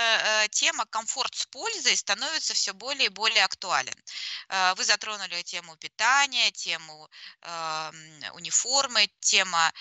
[0.51, 3.95] тема комфорт с пользой становится все более и более актуален.
[4.77, 7.09] Вы затронули тему питания, тему
[8.35, 9.73] униформы, тема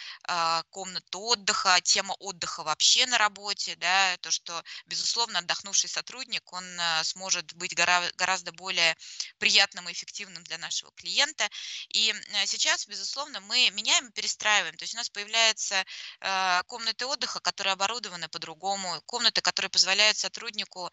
[0.69, 6.63] комнаты отдыха, тема отдыха вообще на работе, да, то, что что, безусловно, отдохнувший сотрудник, он
[6.79, 8.95] э, сможет быть гораздо более
[9.39, 11.49] приятным и эффективным для нашего клиента.
[11.89, 14.77] И э, сейчас, безусловно, мы меняем и перестраиваем.
[14.77, 15.83] То есть у нас появляются
[16.21, 20.91] э, комнаты отдыха, которые оборудованы по-другому, комнаты, которые позволяют сотруднику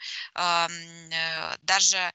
[1.62, 2.12] даже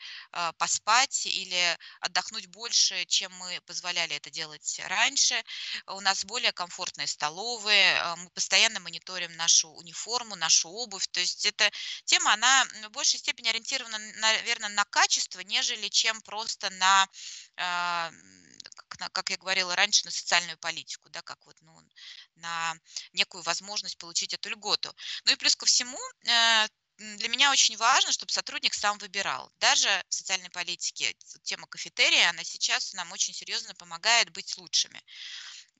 [0.57, 5.41] поспать или отдохнуть больше, чем мы позволяли это делать раньше.
[5.87, 11.07] У нас более комфортные столовые, мы постоянно мониторим нашу униформу, нашу обувь.
[11.11, 11.71] То есть эта
[12.05, 17.07] тема, она в большей степени ориентирована, наверное, на качество, нежели чем просто на,
[17.57, 18.11] а,
[19.11, 21.79] как я говорила раньше, на социальную политику, да, как вот, ну,
[22.35, 22.75] на
[23.13, 24.93] некую возможность получить эту льготу.
[25.25, 29.51] Ну и плюс ко всему, э, для меня очень важно, чтобы сотрудник сам выбирал.
[29.59, 35.03] Даже в социальной политике тема кафетерия, она сейчас нам очень серьезно помогает быть лучшими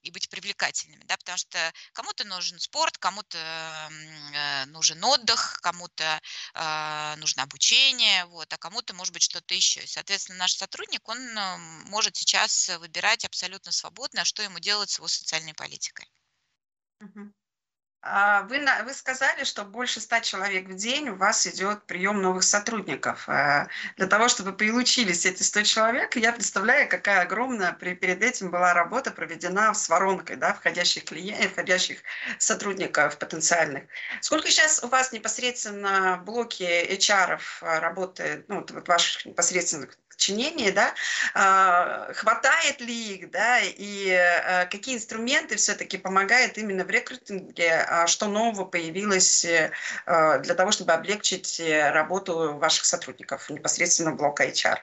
[0.04, 6.22] и быть привлекательными, да, потому что кому-то нужен спорт, кому-то э, нужен отдых, кому-то
[6.54, 9.86] э, нужно обучение, вот, а кому-то может быть что-то еще.
[9.88, 11.58] Соответственно, наш сотрудник, он э,
[11.90, 16.08] может сейчас выбирать абсолютно свободно, что ему делать с его социальной политикой.
[17.02, 17.32] Uh-huh.
[18.10, 22.44] А, вы, вы сказали, что больше ста человек в день у вас идет прием новых
[22.44, 23.28] сотрудников.
[23.28, 23.68] А,
[23.98, 29.12] для того, чтобы получились эти 100 человек, я представляю, какая огромная перед этим была работа
[29.12, 32.00] проведена с воронкой да, входящих, клиентов, входящих
[32.38, 33.84] сотрудников потенциальных.
[34.22, 40.94] Сколько сейчас у вас непосредственно в блоке HR работает, ну, вот ваших непосредственных подчинении, да,
[41.36, 48.08] а, хватает ли их, да, и а, какие инструменты все-таки помогают именно в рекрутинге, а,
[48.08, 49.72] что нового появилось э,
[50.06, 54.80] для того, чтобы облегчить э, работу ваших сотрудников непосредственно блока HR?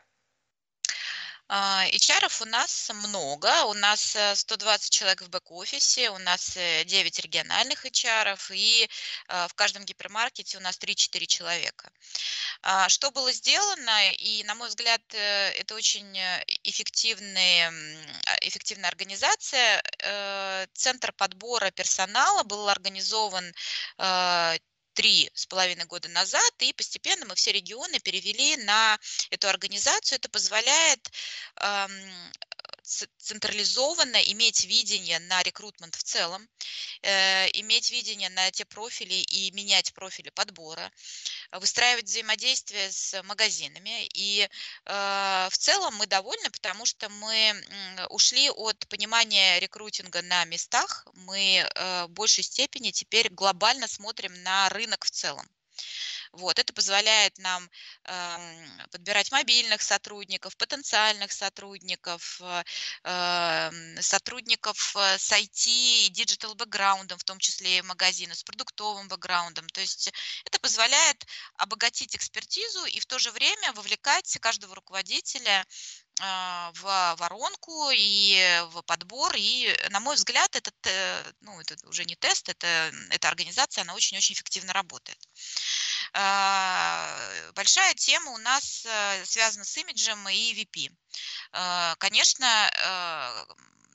[1.48, 7.84] HR у нас много, у нас 120 э, человек в бэк-офисе, у нас 9 региональных
[7.84, 8.88] HR, и
[9.28, 11.90] в каждом гипермаркете у нас 3-4 человека.
[12.62, 17.72] А, что было сделано, и, на мой взгляд, э, это очень э, эффективная,
[18.40, 19.82] эффективная организация.
[19.98, 23.52] Э, центр подбора персонала был организован
[24.94, 28.98] три с половиной года назад, и постепенно мы все регионы перевели на
[29.30, 30.16] эту организацию.
[30.16, 31.10] Это позволяет
[32.84, 36.48] централизованно иметь видение на рекрутмент в целом,
[37.02, 40.92] э, иметь видение на те профили и менять профили подбора,
[41.52, 44.06] выстраивать взаимодействие с магазинами.
[44.14, 44.48] И
[44.84, 47.54] э, в целом мы довольны, потому что мы
[48.10, 54.68] ушли от понимания рекрутинга на местах, мы э, в большей степени теперь глобально смотрим на
[54.68, 55.48] рынок в целом.
[56.36, 57.70] Вот, это позволяет нам
[58.04, 62.40] э, подбирать мобильных сотрудников, потенциальных сотрудников,
[63.04, 63.70] э,
[64.00, 69.68] сотрудников э, с IT и digital бэкграундом, в том числе и магазины, с продуктовым бэкграундом.
[69.68, 70.12] То есть
[70.44, 71.24] это позволяет
[71.56, 75.64] обогатить экспертизу и в то же время вовлекать каждого руководителя
[76.20, 79.34] в воронку и в подбор.
[79.36, 83.94] И, на мой взгляд, этот, э, ну, это уже не тест, это, эта организация, она
[83.94, 85.18] очень-очень эффективно работает.
[86.12, 87.18] А,
[87.54, 90.92] большая тема у нас э, связана с имиджем EVP.
[91.52, 92.46] А, конечно,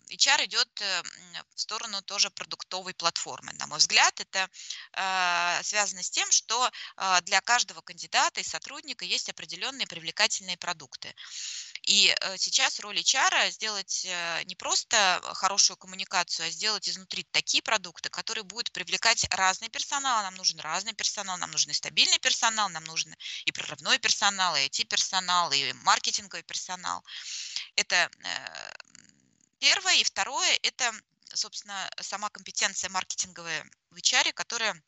[0.10, 1.04] HR идет э,
[1.56, 3.54] в сторону тоже продуктовой платформы.
[3.54, 4.50] На мой взгляд, это
[4.94, 11.14] а, связано с тем, что а, для каждого кандидата и сотрудника есть определенные привлекательные продукты.
[11.84, 17.62] И э, сейчас роль HR сделать э, не просто хорошую коммуникацию, а сделать изнутри такие
[17.64, 20.24] продукты, которые будут привлекать разный персонал.
[20.24, 23.16] Нам нужен разный персонал, нам нужен и стабильный персонал, нам нужен
[23.46, 27.04] и прорывной персонал, и IT-персонал, и маркетинговый персонал.
[27.76, 28.10] Это
[29.60, 29.96] Первое.
[29.96, 30.92] И второе– это,
[31.34, 34.82] собственно, сама компетенция маркетинговая в HR, которая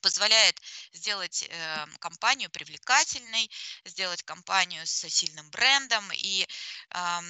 [0.00, 0.60] позволяет
[0.92, 3.50] сделать э, компанию привлекательной,
[3.84, 6.10] сделать компанию с сильным брендом.
[6.14, 6.46] И,
[6.90, 7.20] э,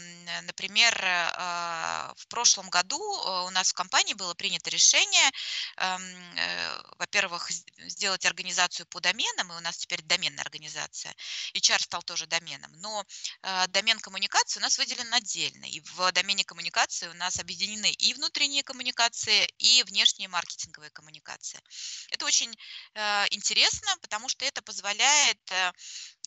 [0.43, 5.31] например, э, в прошлом году э, у нас в компании было принято решение,
[5.77, 7.51] э, во-первых,
[7.89, 11.15] сделать организацию по доменам, и у нас теперь доменная организация.
[11.55, 13.05] HR стал тоже доменом, но
[13.43, 15.65] э, домен коммуникации у нас выделен отдельно.
[15.67, 21.61] И в домене коммуникации у нас объединены и внутренние коммуникации, и внешние маркетинговые коммуникации.
[22.11, 22.56] Это очень
[22.95, 25.73] Э, интересно, потому что это позволяет э,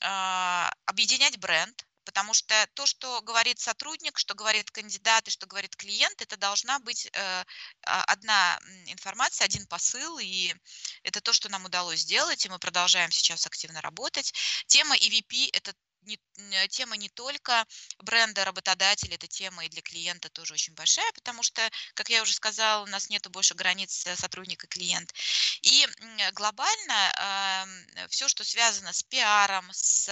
[0.02, 5.76] а, объединять бренд, потому что то, что говорит сотрудник, что говорит кандидат и что говорит
[5.76, 7.44] клиент, это должна быть э,
[7.86, 10.56] а, одна информация, один посыл, и
[11.04, 14.34] это то, что нам удалось сделать, и мы продолжаем сейчас активно работать.
[14.68, 17.66] Тема EVP– это не, э, тема не только
[18.00, 22.34] бренда работодателя, эта тема и для клиента тоже очень большая, потому что, как я уже
[22.34, 25.14] сказала, у нас нет больше границ э, сотрудника клиент.
[25.62, 25.88] И
[26.34, 30.10] глобально э, все, что связано с пиаром, с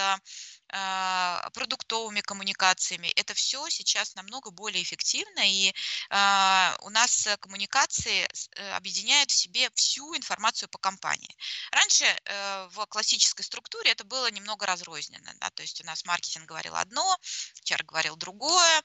[1.53, 3.07] продуктовыми коммуникациями.
[3.15, 5.73] Это все сейчас намного более эффективно, и
[6.09, 11.35] а, у нас коммуникации э, объединяют в себе всю информацию по компании.
[11.71, 16.47] Раньше э, в классической структуре это было немного разрозненно, да, то есть у нас маркетинг
[16.47, 17.17] говорил одно,
[17.63, 18.83] HR говорил другое,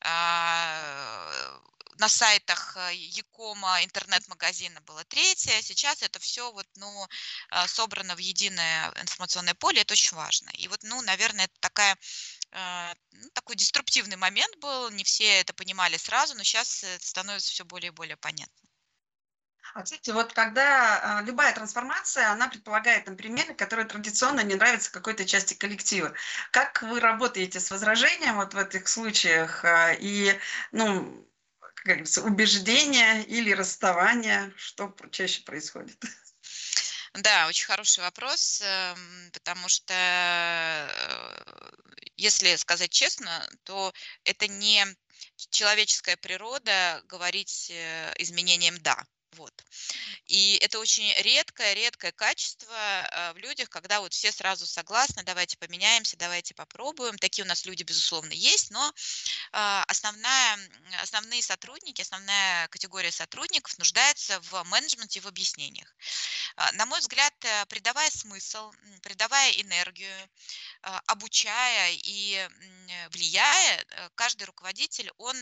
[0.00, 1.60] а,
[1.98, 7.08] на сайтах э, Якома интернет-магазина было третье, сейчас это все вот, ну,
[7.50, 10.50] а, собрано в единое информационное поле, это очень важно.
[10.54, 11.96] И вот, ну, наверное, это такая
[12.52, 17.50] а, ну, такой деструктивный момент был, не все это понимали сразу, но сейчас это становится
[17.50, 18.54] все более и более понятно.
[19.74, 25.24] А, кстати, вот когда а, любая трансформация, она предполагает перемены, которые традиционно не нравятся какой-то
[25.24, 26.12] части коллектива.
[26.50, 29.64] Как вы работаете с возражением вот в этих случаях?
[30.00, 30.38] И,
[30.72, 31.26] ну,
[31.58, 34.52] как говорится, убеждения или расставания?
[34.56, 35.98] Что чаще происходит?
[37.14, 41.70] Да, очень хороший вопрос, эм, потому что, э,
[42.16, 43.92] если сказать честно, то
[44.24, 44.86] это не
[45.50, 48.96] человеческая природа говорить э, изменением «да».
[49.32, 49.64] Вот.
[50.26, 55.56] И это очень редкое, редкое качество а, в людях, когда вот все сразу согласны, давайте
[55.56, 57.16] поменяемся, давайте попробуем.
[57.18, 58.92] Такие у нас люди, безусловно, есть, но
[59.52, 60.58] а, основная,
[61.02, 65.94] основные сотрудники, основная категория сотрудников нуждается в менеджменте и в объяснениях.
[66.56, 68.70] А, на мой взгляд, э, придавая смысл,
[69.02, 70.12] придавая энергию,
[71.06, 72.48] обучая и
[73.10, 75.36] влияя, э, каждый руководитель, он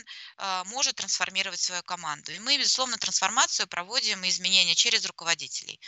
[0.65, 2.31] может трансформировать свою команду.
[2.31, 5.79] И мы, безусловно, трансформацию проводим проводим изменения через руководителей.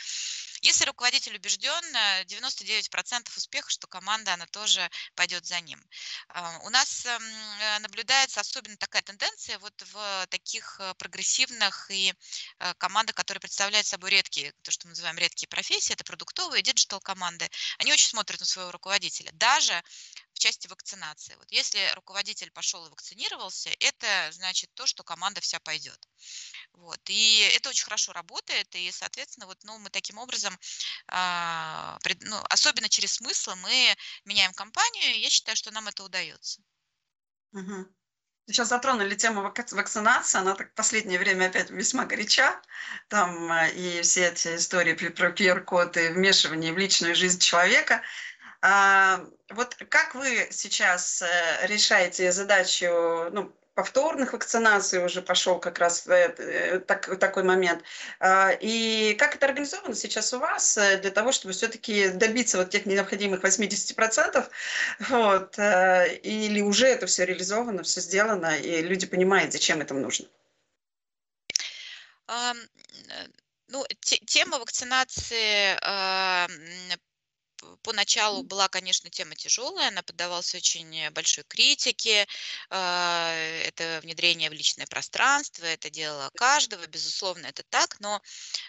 [0.61, 1.83] Если руководитель убежден,
[2.25, 5.81] 99% успеха, что команда, она тоже пойдет за ним.
[6.29, 12.13] А, у нас эм, э, наблюдается особенно такая тенденция вот в таких э, прогрессивных и
[12.59, 16.99] э, командах, которые представляют собой редкие, то, что мы называем редкие профессии, это продуктовые, digital
[16.99, 19.31] команды, они очень смотрят на своего руководителя.
[19.33, 19.81] Даже
[20.33, 21.35] в части вакцинации.
[21.35, 25.99] Вот если руководитель пошел и вакцинировался, это значит то, что команда вся пойдет.
[26.73, 26.99] Вот.
[27.07, 30.42] И это очень хорошо работает, и, соответственно, вот, ну, мы таким образом,
[31.07, 36.03] а, пред, ну, особенно через смысл, мы меняем компанию, и я считаю, что нам это
[36.03, 36.61] удается.
[37.53, 37.87] Угу.
[38.47, 42.61] Сейчас затронули тему вакцинации, она так в последнее время опять весьма горяча.
[43.07, 48.01] Там а, и все эти истории про QR-код и вмешивание в личную жизнь человека.
[48.61, 52.87] А, вот как вы сейчас э, решаете задачу,
[53.31, 57.83] ну, повторных вакцинаций уже пошел как раз э, так, такой момент.
[58.19, 62.69] А, и как это организовано сейчас у вас э, для того, чтобы все-таки добиться вот
[62.69, 64.49] тех необходимых 80%?
[65.09, 70.27] Вот, э, или уже это все реализовано, все сделано, и люди понимают, зачем это нужно?
[73.67, 73.85] Ну,
[74.25, 75.77] тема вакцинации
[77.81, 82.27] поначалу была, конечно, тема тяжелая, она поддавалась очень большой критике.
[82.69, 83.33] А,
[83.65, 88.21] это внедрение в личное пространство, это дело каждого, безусловно, это так, но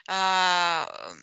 [0.08, 1.14] а,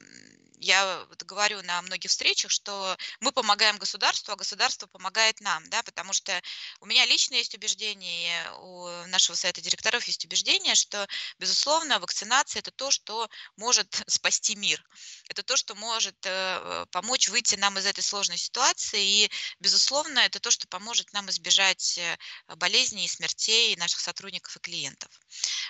[0.61, 5.81] я вот говорю на многих встречах, что мы помогаем государству, а государство помогает нам, да,
[5.81, 6.39] потому что
[6.79, 11.07] у меня лично есть убеждение, у нашего совета директоров есть убеждение, что,
[11.39, 14.83] безусловно, вакцинация– это то, что может спасти мир,
[15.29, 20.39] это то, что может э, помочь выйти нам из этой сложной ситуации, и, безусловно, это
[20.39, 22.17] то, что поможет нам избежать э,
[22.55, 25.09] болезней и смертей наших сотрудников и клиентов.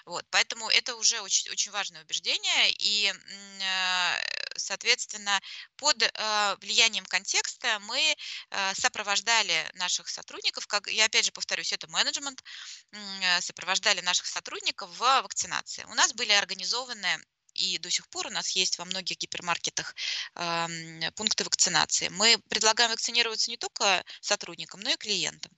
[0.06, 3.14] Вот, поэтому это уже очень, очень важное убеждение, и,
[4.62, 5.39] соответственно,
[5.76, 8.16] под э, влиянием контекста мы
[8.49, 12.43] э, сопровождали наших сотрудников, как я опять же повторюсь, это менеджмент,
[12.91, 15.84] э, сопровождали наших сотрудников в вакцинации.
[15.86, 17.20] У нас были организованы
[17.53, 19.95] и до сих пор у нас есть во многих гипермаркетах
[20.36, 22.07] э, пункты вакцинации.
[22.09, 25.51] Мы предлагаем вакцинироваться не только сотрудникам, но и клиентам.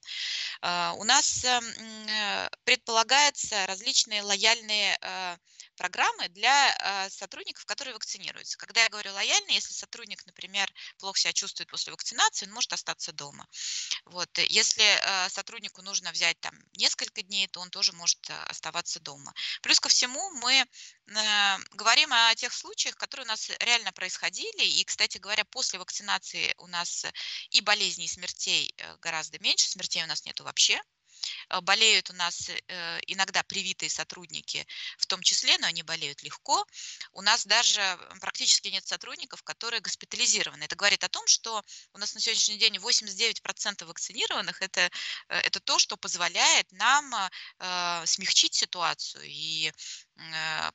[0.61, 5.37] Э, у нас э, предполагается различные лояльные э,
[5.75, 8.57] программы для э, сотрудников, которые вакцинируются.
[8.57, 13.11] Когда я говорю лояльно, если сотрудник, например, плохо себя чувствует после вакцинации, он может остаться
[13.11, 13.47] дома.
[14.05, 14.37] Вот.
[14.37, 19.33] Если э, сотруднику нужно взять там несколько дней, то он тоже может э, оставаться дома.
[19.61, 20.65] Плюс ко всему мы
[21.71, 24.63] говорим о тех случаях, которые у нас реально происходили.
[24.63, 27.05] И, кстати говоря, после вакцинации у нас
[27.49, 30.81] и болезней, и смертей гораздо меньше, смертей у нас нету вообще.
[31.49, 34.65] Э, болеют у нас э, иногда привитые сотрудники
[34.97, 36.65] в том числе, но они болеют легко.
[37.11, 37.81] У нас даже
[38.19, 40.63] практически нет сотрудников, которые госпитализированы.
[40.63, 41.63] Это говорит о том, что
[41.93, 44.89] у нас на сегодняшний день 89% вакцинированных это,
[45.29, 47.13] э, это то, что позволяет нам
[48.05, 49.71] смягчить ситуацию и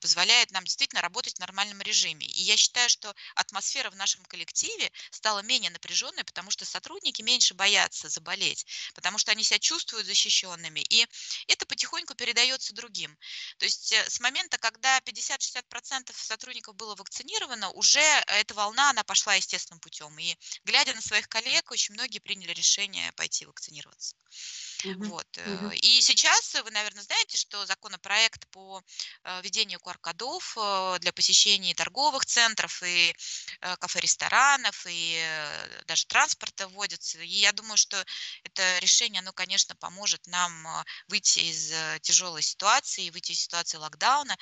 [0.00, 2.26] позволяет нам действительно работать в нормальном режиме.
[2.26, 7.54] И я считаю, что атмосфера в нашем коллективе стала менее напряженной, потому что сотрудники меньше
[7.54, 10.80] боятся заболеть, потому что они себя чувствуют защищенными.
[10.80, 11.06] И
[11.46, 13.16] это потихоньку передается другим.
[13.58, 19.34] То есть э, с момента, когда 50-60% сотрудников было вакцинировано, уже эта волна, она пошла
[19.34, 20.18] естественным путем.
[20.18, 24.16] И глядя на своих коллег, очень многие приняли решение пойти вакцинироваться.
[24.84, 25.04] Угу.
[25.04, 25.38] Вот.
[25.38, 25.70] Угу.
[25.72, 28.82] И сейчас вы, наверное, знаете, что законопроект по
[29.24, 33.14] Э, введению QR-кодов э, для посещения торговых центров, и
[33.60, 35.20] кафе-ресторанов, и
[35.86, 37.20] даже транспорта вводится.
[37.20, 38.02] И я думаю, что
[38.44, 40.66] это решение, оно, конечно, поможет нам
[41.08, 44.36] выйти из тяжелой ситуации, выйти из ситуации локдауна,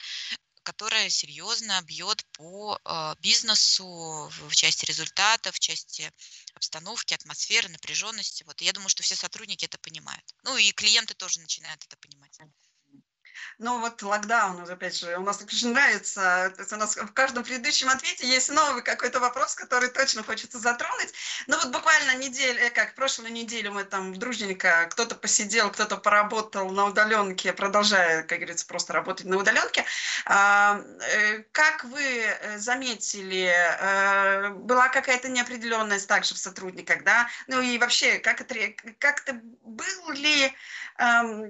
[0.67, 2.77] которая серьезно бьет по
[3.21, 3.87] бизнесу
[4.49, 6.13] в части результатов, в части
[6.55, 8.43] обстановки, атмосферы, напряженности.
[8.43, 8.61] Вот.
[8.61, 10.25] Я думаю, что все сотрудники это понимают.
[10.43, 12.37] Ну и клиенты тоже начинают это понимать.
[13.59, 17.45] Но вот локдаун, опять же, у нас очень нравится, то есть у нас в каждом
[17.45, 21.13] предыдущем ответе есть новый какой-то вопрос, который точно хочется затронуть.
[21.47, 26.71] Ну вот буквально неделю, э, как прошлую неделю мы там дружненько, кто-то посидел, кто-то поработал
[26.71, 29.85] на удаленке, продолжая, как говорится, просто работать на удаленке.
[30.25, 33.55] А, э, как вы э, заметили,
[34.59, 37.29] была какая-то неопределенность также в сотрудниках, да?
[37.47, 38.55] Ну и вообще, как это,
[38.99, 40.55] как это был ли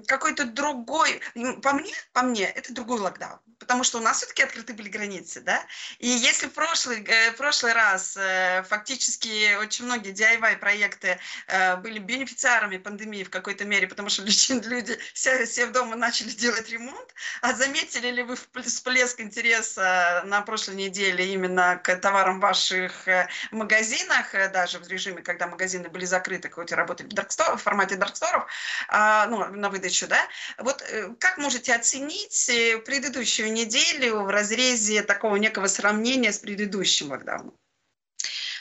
[0.07, 1.21] какой-то другой,
[1.61, 5.41] по мне, по мне, это другой локдаун, потому что у нас все-таки открыты были границы,
[5.41, 5.65] да,
[5.99, 12.77] и если в прошлый, э, прошлый раз э, фактически очень многие DIY-проекты э, были бенефициарами
[12.77, 14.23] пандемии в какой-то мере, потому что
[14.67, 20.41] люди, все, все в дома начали делать ремонт, а заметили ли вы всплеск интереса на
[20.41, 23.07] прошлой неделе именно к товарам в ваших
[23.51, 27.95] магазинах, даже в режиме, когда магазины были закрыты, хоть и работали в, даркстор, в формате
[27.95, 28.47] дарксторов,
[28.87, 30.27] а, ну, на выдачу, да,
[30.57, 30.83] вот
[31.19, 37.57] как можете оценить э, предыдущую неделю в разрезе такого некого сравнения с предыдущим локдауном?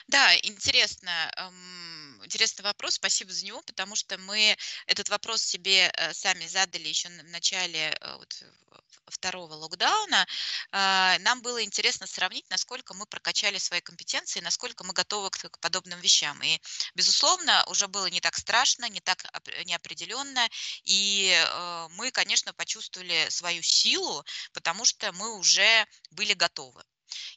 [0.09, 1.11] Да, интересно.
[2.27, 4.57] Интересный вопрос, спасибо за него, потому что мы
[4.87, 8.43] этот вопрос себе э, сами задали еще в начале э, вот,
[9.07, 10.27] второго локдауна,
[10.73, 16.01] а, нам было интересно сравнить, насколько мы прокачали свои компетенции, насколько мы готовы к подобным
[16.01, 16.43] вещам.
[16.43, 16.61] И,
[16.97, 19.25] безусловно, уже было не так страшно, не так
[19.65, 20.49] неопределенно,
[20.83, 26.83] и э, мы, конечно, почувствовали свою силу, потому что мы уже были готовы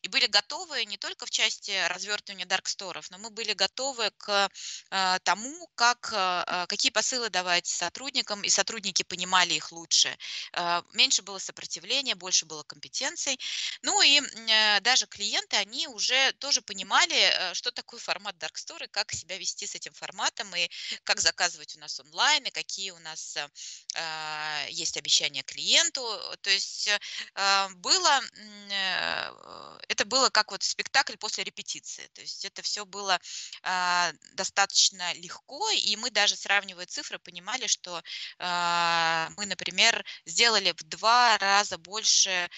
[0.02, 4.50] и были готовы не только в части развертывания дарксторов, но мы были готовы к
[4.92, 10.18] э, тому, как, э, какие посылы давать сотрудникам, и сотрудники понимали их лучше.
[10.54, 13.40] Э, меньше было сопротивления, больше было компетенций.
[13.82, 18.36] Ну и э, даже клиенты, они уже тоже понимали, э, что такое формат
[18.80, 20.70] и как себя вести с этим форматом, и
[21.04, 26.02] как заказывать у нас онлайн, и какие у нас э, есть обещания клиенту.
[26.42, 28.22] То есть э, было
[29.88, 32.08] это было как вот спектакль после репетиции.
[32.14, 33.20] То есть это все было
[33.64, 38.04] а, достаточно легко, и мы даже сравнивая цифры понимали, что
[38.40, 42.50] а, мы, например, сделали в два раза больше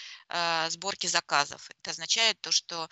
[0.68, 1.68] сборки заказов.
[1.70, 2.88] Это означает то, что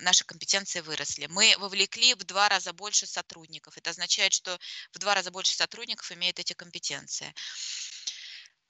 [0.00, 1.26] наши компетенции выросли.
[1.26, 3.76] Мы вовлекли в два раза больше сотрудников.
[3.76, 4.58] Это означает, что
[4.92, 7.26] в два раза больше сотрудников имеют эти компетенции.
[7.28, 7.81] А,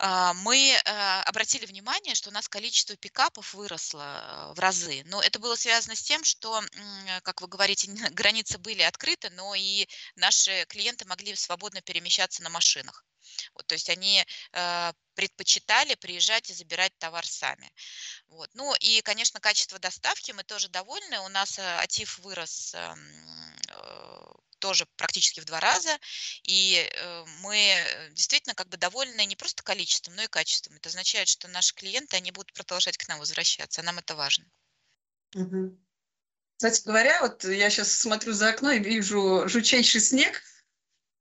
[0.03, 5.03] мы а, обратили внимание, что у нас количество пикапов выросло а, в разы.
[5.07, 6.61] Но это было связано с тем, что,
[7.23, 9.87] как вы говорите, границы были открыты, но и
[10.17, 13.05] наши клиенты могли свободно перемещаться на машинах.
[13.55, 17.73] Вот, то есть они э, предпочитали приезжать и забирать товар сами.
[18.29, 18.51] Вот.
[18.55, 21.21] Ну и, конечно, качество доставки мы тоже довольны.
[21.21, 22.95] У нас э, АТИФ вырос э,
[23.69, 24.12] э,
[24.63, 25.99] тоже практически в два раза,
[26.45, 30.77] и э, мы э, действительно как бы довольны не просто количеством, но и качеством.
[30.77, 34.47] Это означает, что наши клиенты, они будут продолжать к нам возвращаться, а нам это важно.
[36.57, 40.41] Кстати говоря, вот я сейчас смотрю за окно и вижу жучайший снег,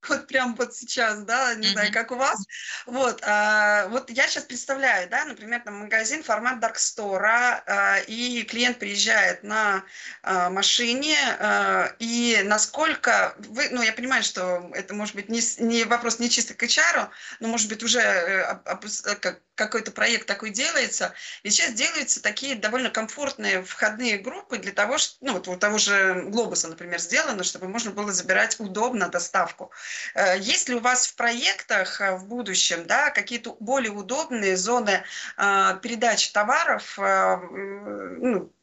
[0.10, 1.72] вот прям вот сейчас, да, не mm-hmm.
[1.72, 2.44] знаю, как у вас.
[2.86, 8.80] Вот, а, вот я сейчас представляю, да, например, там магазин формат Store, а, и клиент
[8.80, 9.84] приезжает на
[10.24, 15.84] а, машине, а, и насколько вы, ну, я понимаю, что это может быть не, не
[15.86, 20.50] вопрос не чисто к HR, но может быть уже а, а, как, какой-то проект такой
[20.50, 25.58] делается, и сейчас делаются такие довольно комфортные входные группы для того, что, ну, вот у
[25.58, 29.72] того же Глобуса, например, сделано, чтобы можно было забирать удобно доставку.
[30.14, 35.04] Э, есть ли у вас в проектах э, в будущем да, какие-то более удобные зоны
[35.38, 38.54] э, передачи товаров, ну,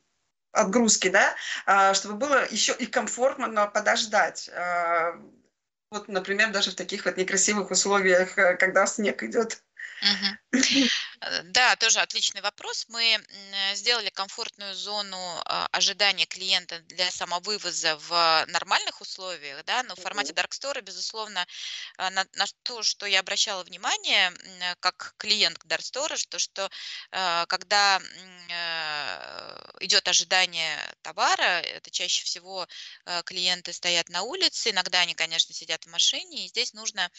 [0.53, 1.35] отгрузки, да,
[1.95, 4.51] чтобы было еще и комфортно подождать?
[5.91, 9.63] Вот, например, даже в таких вот некрасивых условиях, когда снег идет.
[11.21, 12.87] Э, да, тоже отличный вопрос.
[12.89, 13.19] Мы
[13.75, 20.33] сделали комфортную зону а, ожидания клиента для самовывоза в нормальных условиях, да, но в формате
[20.33, 21.47] Dark Store, безусловно,
[21.97, 24.33] а, на, на то, что я обращала внимание
[24.81, 26.71] как клиент Dark Store, что, что
[27.11, 28.01] а, когда
[29.81, 32.67] идет ожидание товара, это чаще всего
[33.25, 37.11] клиенты стоят на улице, иногда они, конечно, сидят в машине, и здесь нужно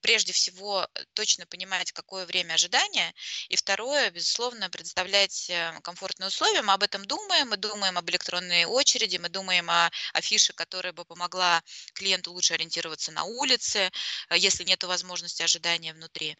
[0.00, 3.14] прежде всего точно понимать, какое время ожидания,
[3.48, 6.62] и второе, безусловно, предоставлять э, комфортные условия.
[6.62, 11.04] Мы об этом думаем, мы думаем об электронной очереди, мы думаем о афише, которая бы
[11.04, 11.62] помогла
[11.94, 13.90] клиенту лучше ориентироваться на улице,
[14.28, 16.36] э, если нет возможности ожидания внутри.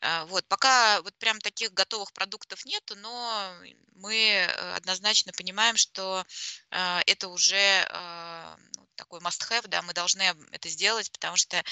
[0.00, 3.54] Э, вот, пока вот прям таких готовых продуктов нету, но
[3.94, 4.44] мы
[4.76, 6.24] однозначно понимаем, что
[6.70, 7.86] это уже
[8.76, 10.22] ну, такой must-have, да, мы должны
[10.52, 11.62] это сделать, потому что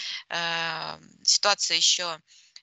[1.25, 2.21] ситуация еще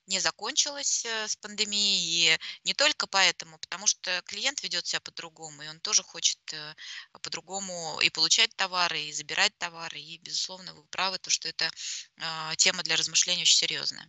[0.07, 5.63] не закончилась э, с пандемией, и не только поэтому, потому что клиент ведет себя по-другому,
[5.63, 6.75] и он тоже хочет э,
[7.21, 11.69] по-другому и получать товары, и забирать товары, и, безусловно, вы правы, то, что это
[12.21, 14.07] а, тема для размышления очень серьезная.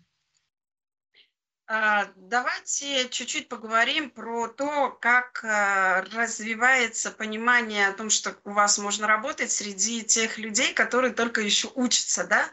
[1.69, 8.79] А, давайте чуть-чуть поговорим про то, как а, развивается понимание о том, что у вас
[8.79, 12.49] можно работать среди тех людей, которые только еще учатся, да?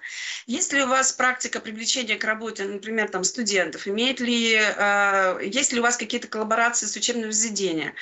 [0.47, 3.87] Есть ли у вас практика привлечения к работе, например, там студентов?
[3.87, 7.93] Имеет ли, а, есть ли у вас какие-то коллаборации с учебным заведением?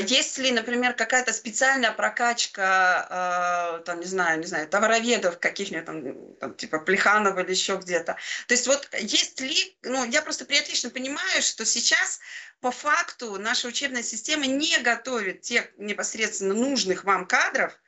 [0.00, 6.54] Есть ли, например, какая-то специальная прокачка, там, не знаю, не знаю, товароведов каких-нибудь там, там
[6.54, 8.16] типа Плеханова или еще где-то?
[8.46, 12.20] То есть вот есть ли, ну, я просто просто отлично понимаю, что сейчас
[12.60, 17.78] по факту наша учебная система не готовит тех непосредственно нужных вам кадров,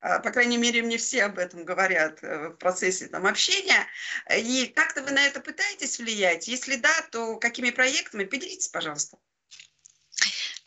[0.00, 3.86] а, по крайней мере, мне все об этом говорят э, в процессе там, общения.
[4.34, 6.48] И как-то вы на это пытаетесь влиять?
[6.48, 8.24] Если да, то какими проектами?
[8.24, 9.18] Поделитесь, пожалуйста.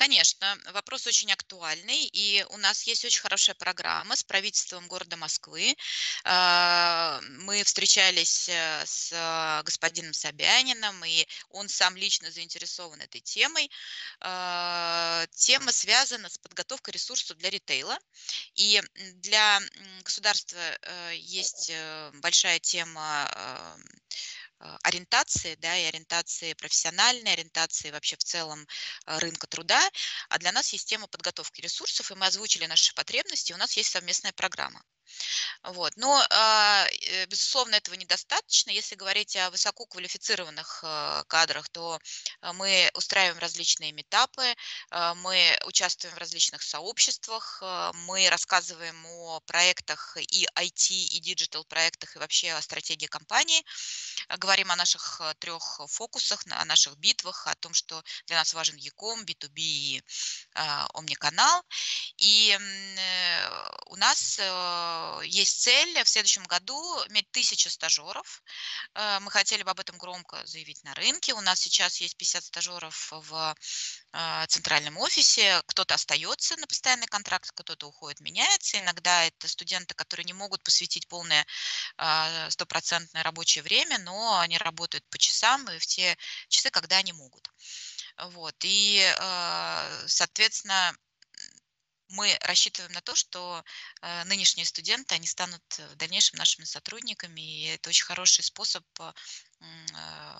[0.04, 5.78] Конечно, вопрос очень актуальный, и у нас есть очень хорошая программа с правительством города Москвы.
[6.26, 13.72] А, мы встречались э, с господином Собяниным, и он сам лично заинтересован этой темой.
[14.20, 17.97] А, тема связана с подготовкой ресурсов для ритейла,
[18.56, 18.82] и
[19.22, 19.62] для
[20.04, 23.32] государства э, есть э, большая тема
[24.84, 28.68] ориентации, да, и ориентации профессиональной, ориентации вообще в целом
[29.05, 29.82] а, рынка труда,
[30.30, 33.91] а для нас есть тема подготовки ресурсов, и мы озвучили наши потребности, у нас есть
[33.91, 34.84] совместная программа.
[35.64, 35.93] Вот.
[35.95, 38.72] Но, а, э, безусловно, этого недостаточно.
[38.72, 41.99] Если говорить о высококвалифицированных а, кадрах, то
[42.41, 44.43] а, мы устраиваем различные метапы,
[45.16, 47.61] мы участвуем в различных сообществах,
[47.93, 53.64] мы рассказываем о проектах и IT, и digital проектах, и вообще о стратегии компании,
[54.38, 59.24] говорим о наших трех фокусах, о наших битвах, о том, что для нас важен e-com,
[59.24, 60.04] B2B и
[60.93, 61.64] Омниканал.
[62.18, 62.58] И
[63.88, 64.39] у нас
[65.24, 68.43] есть цель в следующем году иметь тысячу стажеров.
[69.22, 71.34] Мы хотели бы об этом громко заявить на рынке.
[71.34, 73.56] У нас сейчас есть 50 стажеров в
[74.47, 75.62] центральном офисе.
[75.68, 78.80] Кто-то остается на постоянный контракт, кто-то уходит, меняется.
[78.80, 81.45] Иногда это студенты, которые не могут посвятить полное
[82.49, 86.18] стопроцентное рабочее время, но они работают по часам и в те
[86.48, 87.50] часы, когда они могут.
[88.18, 88.56] Вот.
[88.64, 89.04] И,
[90.08, 90.96] соответственно,
[92.14, 93.64] мы рассчитываем на то, что
[94.02, 99.12] э, нынешние студенты, они станут в дальнейшем нашими сотрудниками, и это очень хороший способ э,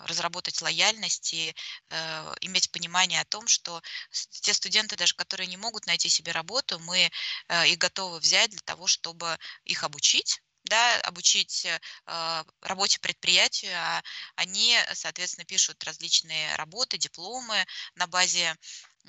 [0.04, 1.54] разработать лояльность и
[1.90, 6.78] э, иметь понимание о том, что те студенты, даже которые не могут найти себе работу,
[6.80, 7.10] мы
[7.48, 14.02] э, их готовы взять для того, чтобы их обучить, да, обучить э, работе предприятию, а
[14.36, 18.56] они, соответственно, пишут различные работы, дипломы на базе
[19.04, 19.08] э,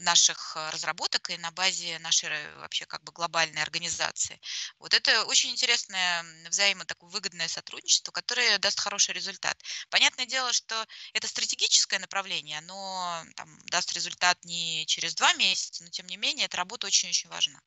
[0.00, 4.40] наших разработок и на базе нашей э, вообще как бы глобальной организации.
[4.78, 9.60] Вот это очень интересное взаимо такое выгодное сотрудничество, которое даст хороший результат.
[9.90, 15.90] Понятное дело, что это стратегическое направление, оно там, даст результат не через два месяца, но
[15.90, 17.60] тем не менее эта работа очень-очень важна.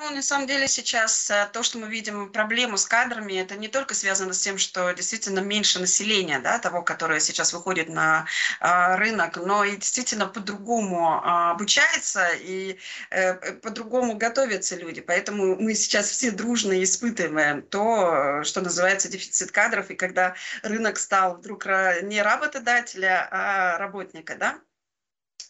[0.00, 3.66] Ну, на самом деле сейчас э, то, что мы видим проблему с кадрами, это не
[3.66, 8.26] только связано с тем, что действительно меньше населения, да, того, которое сейчас выходит на
[8.60, 12.78] а, рынок, но и действительно по-другому а, обучается и
[13.10, 15.00] э, по-другому готовятся люди.
[15.00, 21.38] Поэтому мы сейчас все дружно испытываем то, что называется дефицит кадров, и когда рынок стал
[21.38, 21.66] вдруг
[22.02, 24.60] не работодателя, а работника, да,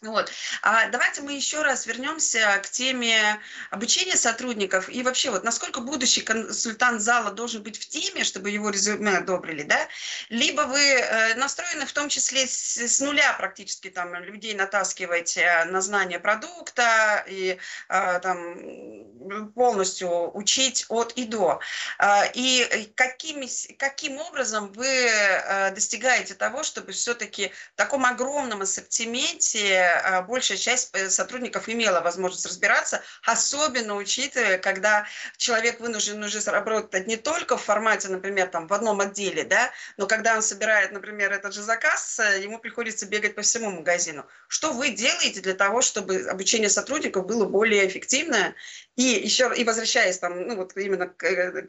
[0.01, 0.31] вот.
[0.61, 6.21] А давайте мы еще раз вернемся к теме обучения сотрудников и вообще вот насколько будущий
[6.21, 9.87] консультант зала должен быть в теме, чтобы его резюме одобрили, да?
[10.29, 15.81] Либо вы э, настроены в том числе с, с нуля практически там людей натаскивать на
[15.81, 17.57] знание продукта и
[17.89, 21.59] э, там полностью учить от и до.
[21.97, 29.78] А, и какими, каким образом вы э, достигаете того, чтобы все-таки в таком огромном ассортименте
[29.79, 35.05] а, большая часть э, сотрудников имела возможность разбираться, особенно учитывая, когда
[35.37, 40.07] человек вынужден уже работать не только в формате, например, там, в одном отделе, да, но
[40.07, 44.25] когда он собирает, например, этот же заказ, э, ему приходится бегать по всему магазину.
[44.47, 48.55] Что вы делаете для того, чтобы обучение сотрудников было более эффективное?
[48.95, 51.61] И еще, и возвращаясь там, ну вот именно, э,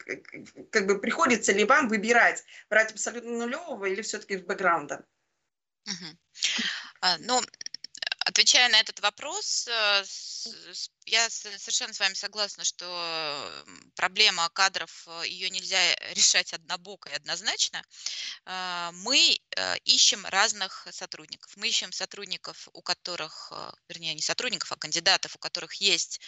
[0.71, 5.05] как бы приходится ли вам выбирать, брать абсолютно нулевого или все-таки в бэкграунда?
[5.87, 6.19] Угу.
[7.01, 7.41] А, ну,
[8.31, 10.05] Отвечая на этот вопрос, э,
[11.07, 12.87] я совершенно с вами согласна, что
[13.97, 17.83] проблема кадров, э, ее нельзя решать однобоко и однозначно.
[18.47, 21.57] Мы э, ищем разных сотрудников.
[21.57, 23.53] Мы ищем сотрудников, у которых,
[23.89, 26.21] вернее, не сотрудников, а кандидатов, у которых есть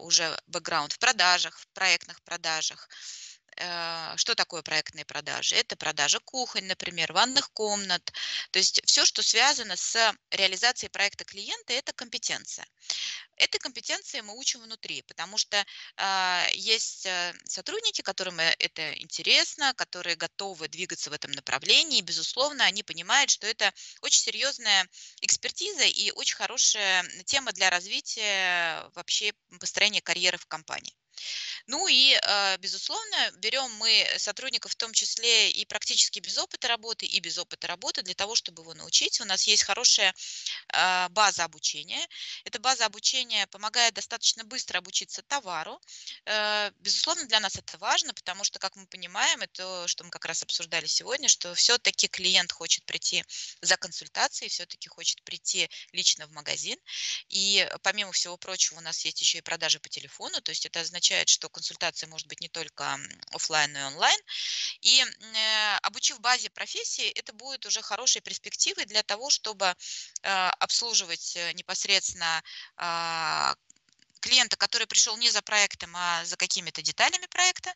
[0.00, 3.21] уже бэкграунд в продажах, в проектных продажах, Э,
[4.16, 5.54] что такое проектные продажи?
[5.56, 8.12] Это продажа кухонь, например, ванных комнат.
[8.50, 12.66] То есть все, что связано с реализацией проекта клиента, это компетенция.
[13.36, 15.64] Этой компетенции мы учим внутри, потому что
[15.96, 17.08] э, есть
[17.44, 21.98] сотрудники, которым э, это интересно, которые готовы двигаться в этом направлении.
[21.98, 24.86] И, безусловно, они понимают, что это очень серьезная
[25.20, 30.94] экспертиза и очень хорошая тема для развития вообще построения карьеры в компании.
[31.66, 37.06] Ну и, э, безусловно, берем мы сотрудников в том числе и практически без опыта работы,
[37.06, 39.20] и без опыта работы для того, чтобы его научить.
[39.20, 40.14] У нас есть хорошая
[40.72, 42.06] а, база обучения.
[42.44, 45.80] Эта база обучения помогает достаточно быстро обучиться товару.
[46.26, 50.24] Э, безусловно, для нас это важно, потому что, как мы понимаем, это, что мы как
[50.24, 53.24] раз обсуждали сегодня, что все-таки клиент хочет прийти
[53.60, 56.78] за консультацией, все-таки хочет прийти лично в магазин.
[57.28, 60.80] И помимо всего прочего, у нас есть еще и продажи по телефону, то есть это
[60.80, 62.98] означает, что консультация может быть не только
[63.32, 64.18] офлайн, и онлайн.
[64.80, 71.36] И э, обучив базе профессии, это будет уже хорошей перспективой для того, чтобы э, обслуживать
[71.36, 72.42] э, непосредственно
[72.76, 73.54] а,
[74.22, 77.74] клиента, который пришел не за проектом, а за какими-то деталями проекта.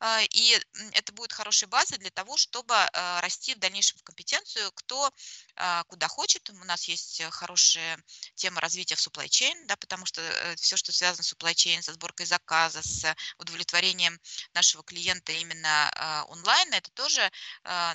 [0.00, 0.60] А, и
[0.92, 5.10] это будет хорошей базой для того, чтобы а, расти в дальнейшем в компетенцию, кто
[5.56, 6.50] а, куда хочет.
[6.50, 7.98] У нас есть хорошая
[8.34, 11.80] тема развития в supply chain, да, потому что э, все, что связано с supply chain,
[11.80, 14.20] со сборкой заказа, с удовлетворением
[14.52, 17.30] нашего клиента именно онлайн, это тоже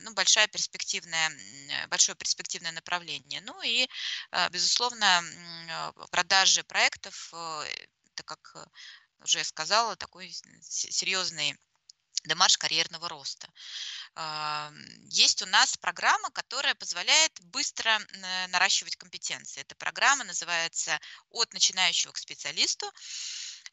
[0.01, 1.31] ну, большая перспективная,
[1.87, 3.41] большое перспективное направление.
[3.41, 3.87] Ну и,
[4.51, 5.23] безусловно,
[6.11, 7.33] продажи проектов
[8.19, 8.65] это, как э,
[9.23, 11.57] уже сказала, такой серьезный
[12.25, 13.47] демарш карьерного роста.
[15.09, 17.97] Есть у нас программа, которая позволяет быстро
[18.49, 19.61] наращивать компетенции.
[19.61, 20.99] Эта программа называется
[21.29, 22.91] «От начинающего к специалисту».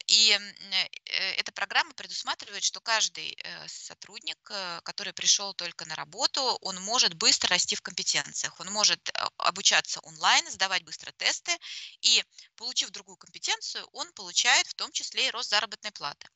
[0.06, 6.40] И э, эта программа предусматривает, что каждый э, сотрудник, э, который пришел только на работу,
[6.60, 11.56] он может быстро расти в компетенциях, он может обучаться онлайн, сдавать быстро тесты,
[12.02, 12.22] и
[12.56, 16.28] получив другую компетенцию, он получает в том числе и рост заработной платы.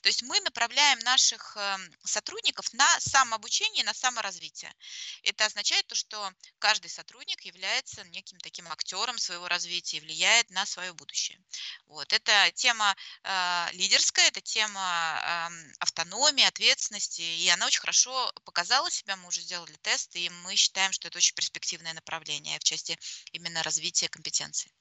[0.00, 1.56] То есть мы направляем наших
[2.04, 4.72] сотрудников на самообучение, на саморазвитие.
[5.22, 10.64] Это означает то, что каждый сотрудник является неким таким актером своего развития и влияет на
[10.66, 11.38] свое будущее.
[11.86, 12.12] Вот.
[12.12, 12.96] Это тема
[13.72, 15.50] лидерская, это тема
[15.80, 20.92] автономии, ответственности, и она очень хорошо показала себя, мы уже сделали тест, и мы считаем,
[20.92, 22.98] что это очень перспективное направление в части
[23.32, 24.72] именно развития компетенций.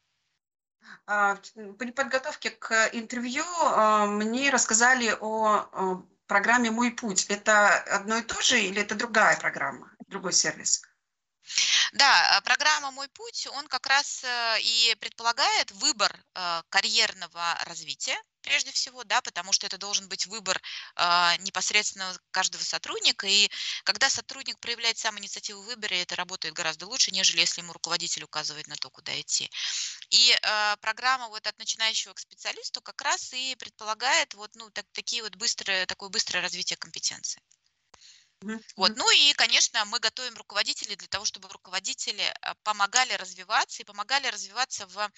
[1.06, 1.38] А,
[1.78, 7.26] при подготовке к интервью а, мне рассказали о программе «Мой путь».
[7.28, 10.82] Это одно и то же или это другая программа, другой сервис?
[11.94, 18.72] Да, программа «Мой путь», он как раз э, и предполагает выбор э, карьерного развития, прежде
[18.72, 20.62] всего, да, потому что это должен быть выбор
[20.96, 23.28] э, непосредственно каждого сотрудника.
[23.28, 23.50] И
[23.84, 28.68] когда сотрудник проявляет сам инициативу выбора, это работает гораздо лучше, нежели если ему руководитель указывает
[28.68, 29.50] на то, куда идти.
[30.10, 34.86] И э, программа вот от начинающего к специалисту как раз и предполагает вот ну так,
[34.94, 36.78] такие вот быстрое такое быстрое развитие
[38.76, 38.96] Вот.
[38.96, 44.28] Ну и, конечно, мы готовим руководителей для того, чтобы руководители а, помогали развиваться и помогали
[44.28, 45.12] развиваться в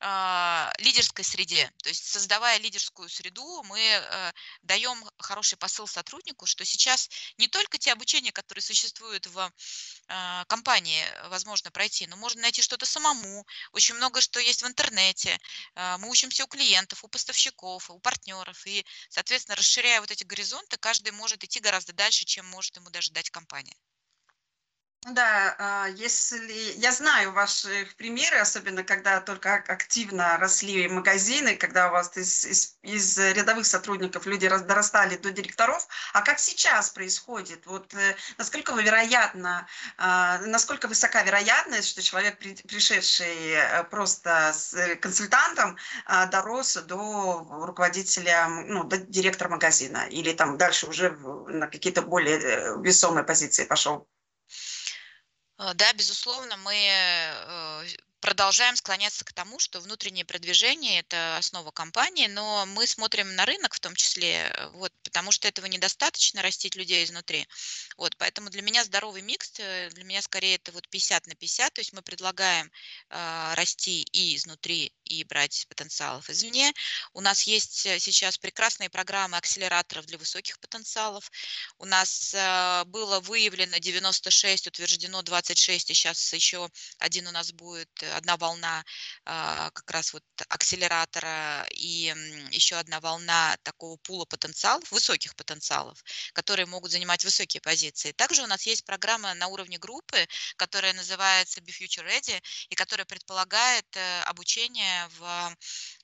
[0.00, 1.72] э, лидерской среде.
[1.82, 7.08] То есть, создавая лидерскую среду, мы э, даем хороший посыл сотруднику, что сейчас
[7.38, 9.50] не только те обучения, которые существуют в
[10.08, 13.46] э, компании, возможно пройти, но можно найти что-то самому.
[13.72, 15.38] Очень много что есть в интернете.
[15.76, 18.66] Э, мы учимся у клиентов, у поставщиков, у партнеров.
[18.66, 22.90] И, соответственно, расширяя вот эти горизонты, каждый может идти гораздо дальше, чем может может ему
[22.90, 23.76] даже дать компания.
[25.08, 31.92] Да, а, если я знаю ваши примеры, особенно когда только активно росли магазины, когда у
[31.92, 37.66] вас из, из, из рядовых сотрудников люди дорастали до директоров, а как сейчас происходит?
[37.66, 44.74] Вот э, насколько вы вероятно, а, насколько высока вероятность, что человек, пришедший э, просто с
[44.74, 45.76] э, консультантом,
[46.06, 52.82] а, дорос до руководителя, ну, до директора магазина или там дальше уже на какие-то более
[52.82, 54.08] весомые позиции пошел?
[55.58, 57.86] Э, да, безусловно, мы э,
[58.26, 63.72] продолжаем склоняться к тому, что внутреннее продвижение– это основа компании, но мы смотрим на рынок
[63.72, 67.46] в том числе, э, вот, потому что этого недостаточно растить людей изнутри.
[67.96, 71.72] Вот, поэтому для меня здоровый микс, э, для меня скорее это вот 50 на 50,
[71.72, 72.68] то есть мы предлагаем
[73.10, 76.72] э, расти и изнутри, и брать потенциалов извне.
[77.12, 81.30] У нас есть э, сейчас прекрасные программы акселераторов для высоких потенциалов.
[81.78, 86.68] У нас э, было выявлено 96, утверждено 26, и сейчас еще
[86.98, 88.84] один у нас будет одна волна
[89.24, 92.14] а, как раз вот акселератора и
[92.50, 96.02] еще одна волна такого пула потенциалов, высоких потенциалов,
[96.32, 98.12] которые могут занимать высокие позиции.
[98.12, 103.04] Также у нас есть программа на уровне группы, которая называется Be Future Ready и которая
[103.04, 105.56] предполагает э, обучение в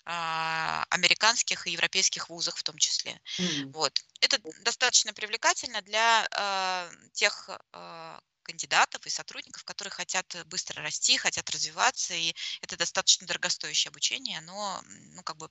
[0.05, 3.21] а, американских и европейских вузах в том числе.
[3.39, 3.73] Mm-hmm.
[3.73, 4.05] Вот.
[4.21, 11.17] Это достаточно привлекательно для э, тех э, кандидатов и сотрудников, которые хотят э, быстро расти,
[11.17, 14.83] хотят развиваться, и это достаточно дорогостоящее обучение, оно
[15.15, 15.49] ну, как бы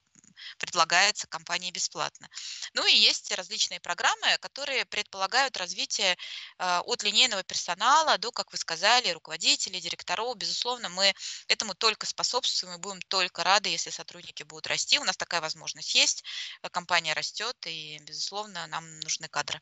[0.58, 2.28] предлагается компанией бесплатно.
[2.74, 6.16] Ну и есть различные программы, которые предполагают развитие
[6.58, 10.36] э, от линейного персонала до, как вы сказали, руководителей, директоров.
[10.36, 11.14] Безусловно, мы
[11.48, 14.98] этому только способствуем и будем только рады, если сотрудники будут расти.
[14.98, 16.24] У нас такая возможность есть,
[16.62, 19.60] э, компания растет, и, безусловно, нам нужны кадры.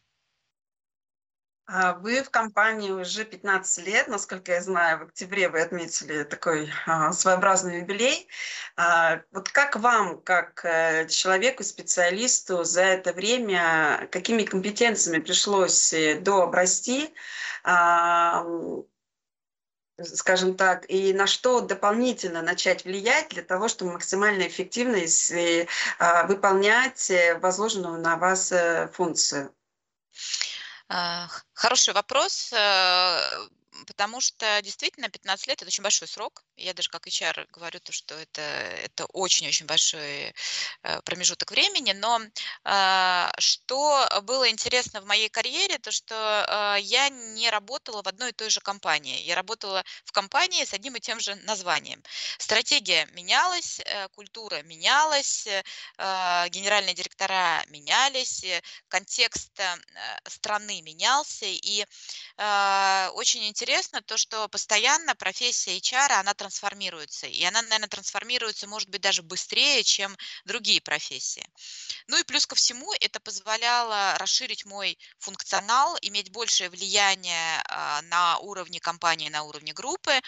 [1.73, 6.69] А вы в компании уже 15 лет, насколько я знаю, в октябре вы отметили такой
[6.85, 8.27] а, своеобразный юбилей.
[8.75, 16.19] А, вот как вам, как э, человеку, специалисту за это время, какими компетенциями пришлось э,
[16.19, 17.15] дообрасти,
[20.03, 24.97] скажем так, и на что дополнительно начать влиять для того, чтобы максимально эффективно
[26.27, 28.53] выполнять э, возложенную на вас
[28.93, 29.55] функцию?
[31.55, 32.53] Хороший вопрос.
[33.81, 36.45] Э, потому что действительно 15 лет– это очень большой срок.
[36.57, 40.35] Я даже как HR говорю, то, что это, это очень-очень большой
[40.83, 41.93] э, промежуток времени.
[41.93, 42.21] Но
[42.65, 48.31] а, что было интересно в моей карьере, то что а, я не работала в одной
[48.31, 49.23] и той же компании.
[49.23, 52.03] Я работала в компании с одним и тем же названием.
[52.39, 55.47] Стратегия менялась, э, культура менялась,
[55.97, 58.45] а, генеральные директора менялись,
[58.89, 59.53] контекст
[60.27, 61.47] страны менялся.
[61.47, 61.85] И
[63.15, 67.29] очень интересно интересно то, что постоянно профессия HR, она трансформируется.
[67.29, 71.47] И она, наверное, трансформируется, может быть, даже быстрее, чем другие профессии.
[72.09, 78.39] Ну и плюс ко всему, это позволяло расширить мой функционал, иметь большее влияние а, на
[78.39, 80.21] уровне компании, на уровне группы.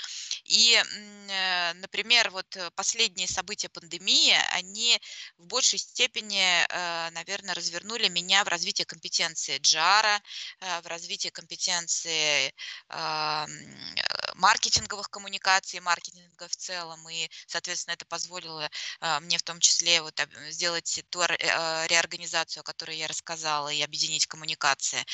[0.44, 5.00] И, э, например, вот последние события пандемии, они
[5.38, 10.20] в большей степени, э, наверное, развернули меня в развитии компетенции GR,
[10.60, 12.54] э, в развитии компетенции
[14.34, 18.70] маркетинговых коммуникаций, маркетинга в целом, и, соответственно, это позволило
[19.00, 23.82] а, мне в том числе вот сделать ту э, реорганизацию, о которой я рассказала, и
[23.82, 25.04] объединить коммуникации.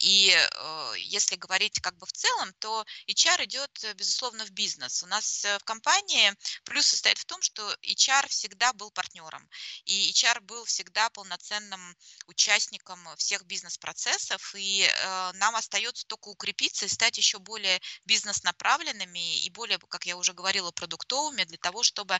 [0.00, 5.02] И э, если говорить как бы в целом, то HR идет, безусловно, в бизнес.
[5.02, 6.32] У нас в компании
[6.64, 9.48] плюс состоит в том, что HR всегда был партнером,
[9.84, 11.96] и HR был всегда полноценным
[12.26, 14.88] участником всех бизнес-процессов, и
[15.34, 20.72] нам остается только укрепиться и стать еще более бизнес-направленными и более, как я уже говорила,
[20.72, 22.18] продуктовыми для того, чтобы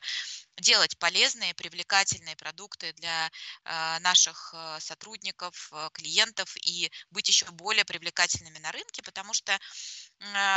[0.59, 3.31] делать полезные, привлекательные продукты для
[3.65, 9.59] а, наших а, сотрудников, а, клиентов и быть еще более привлекательными на рынке, потому что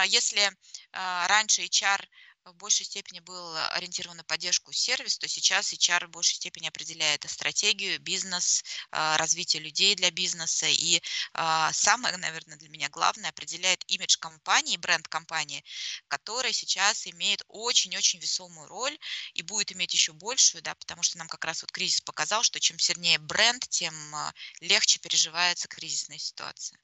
[0.08, 0.52] если
[0.92, 2.06] раньше HR
[2.46, 7.30] в большей степени был ориентирован на поддержку сервис, то сейчас HR в большей степени определяет
[7.30, 11.02] стратегию, бизнес, а, развитие людей для бизнеса и
[11.34, 15.64] а, самое, наверное, для меня главное, определяет имидж компании, бренд компании,
[16.08, 18.98] который сейчас имеет очень-очень весомую роль
[19.34, 22.60] и будет иметь еще большую, да, потому что нам как раз вот кризис показал, что
[22.60, 26.80] чем сильнее бренд, тем а, легче переживается кризисная ситуация.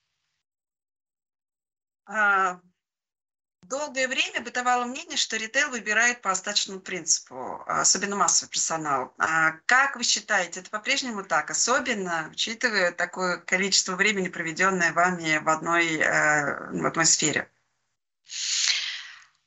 [3.64, 9.14] Долгое время бытовало мнение, что ритейл выбирает по остаточному принципу, особенно массовый персонал.
[9.18, 15.48] А как вы считаете, это по-прежнему так, особенно учитывая такое количество времени, проведенное вами в
[15.48, 17.50] одной, э, в одной сфере?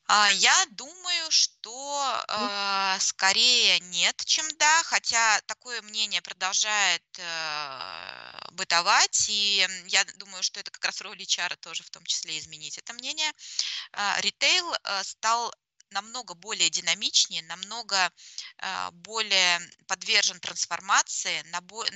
[0.06, 9.26] А, я думаю, что э, скорее нет, чем да, хотя такое мнение продолжает э, бытовать,
[9.30, 12.92] и я думаю, что это как раз роль HR тоже в том числе изменить это
[12.92, 13.32] мнение.
[13.92, 15.54] Э, ритейл э, стал
[15.90, 18.12] намного более динамичнее, намного
[18.58, 21.42] э, более подвержен трансформации,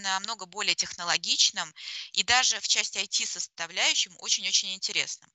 [0.03, 1.75] намного более технологичным
[2.13, 5.31] и даже в части IT-составляющим очень-очень интересным.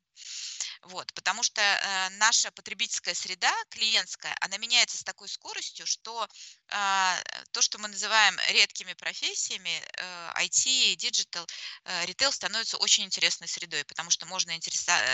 [0.86, 6.28] Вот, потому что э, наша потребительская среда, клиентская, она меняется с такой скоростью, что
[6.68, 11.48] э, то, что мы называем редкими профессиями, э, IT, digital,
[11.86, 14.52] э, ритейл становится очень интересной средой, потому что можно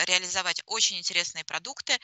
[0.06, 2.00] реализовать очень интересные продукты.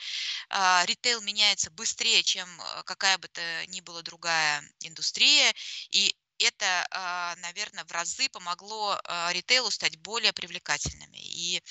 [0.50, 5.52] Э, ритейл меняется быстрее, чем э, какая бы то ни была другая индустрия,
[5.90, 11.18] и это, а, наверное, в разы помогло а, ритейлу стать более привлекательными.
[11.18, 11.62] И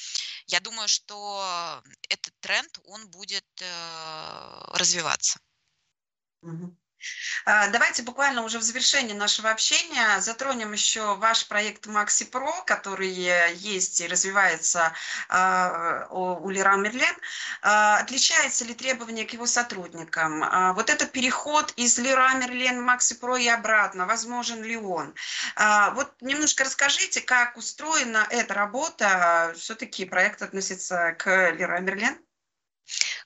[0.47, 5.39] я думаю, что этот тренд, он будет э, развиваться.
[6.41, 6.75] Угу.
[7.45, 13.09] А, давайте буквально уже в завершении нашего общения затронем еще ваш проект Maxi Pro, который
[13.09, 14.93] есть и развивается
[15.29, 17.15] а, у Лера Мерлен.
[17.61, 20.43] А, отличается ли требование к его сотрудникам?
[20.75, 25.13] Вот этот переход из Лера Мерлен в Maxi Pro и обратно, возможен ли он?
[25.93, 29.53] Вот немножко расскажите, как устроена эта работа.
[29.57, 32.24] Все-таки проект относится к Лера Мерлен.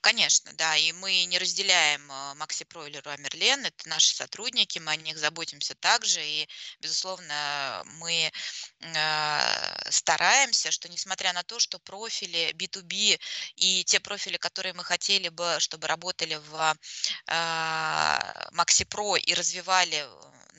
[0.01, 4.79] Конечно, да, и мы не разделяем э, Макси Про или Руа Мерлен, это наши сотрудники,
[4.79, 6.47] мы о них заботимся также, и,
[6.79, 8.31] безусловно, мы
[8.79, 13.19] э, стараемся, что несмотря на то, что профили B2B
[13.55, 16.77] и те профили, которые мы хотели бы, чтобы работали в
[17.27, 20.07] э, Макси Про и развивали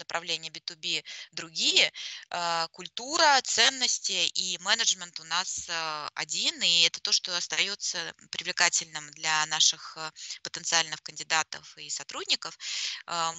[0.01, 1.93] направления B2B другие,
[2.31, 9.11] а, культура, ценности и менеджмент у нас а, один, и это то, что остается привлекательным
[9.13, 12.59] для наших а, потенциальных кандидатов и сотрудников.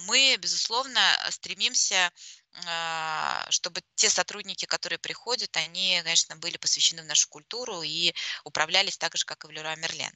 [0.06, 1.00] Мы, безусловно,
[1.30, 2.12] стремимся
[3.48, 8.12] чтобы те сотрудники, которые приходят, они, конечно, были посвящены в нашу культуру и
[8.44, 10.12] управлялись так же, как и в Леруа Мерлен.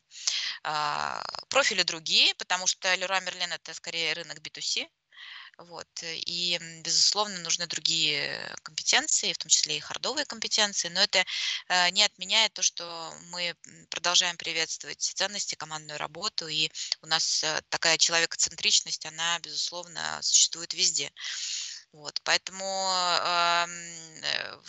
[1.48, 4.86] Профили другие, потому что Леруа Мерлен– это скорее рынок B2C,
[5.58, 5.88] Вот.
[6.02, 11.24] И, безусловно, нужны другие компетенции, в том числе и хардовые компетенции, но это
[11.68, 13.54] э, не отменяет то, что мы
[13.88, 16.68] продолжаем приветствовать ценности, командную работу, и
[17.00, 21.10] у нас э, такая человекоцентричность, она, безусловно, существует везде.
[21.96, 23.66] Вот, поэтому э,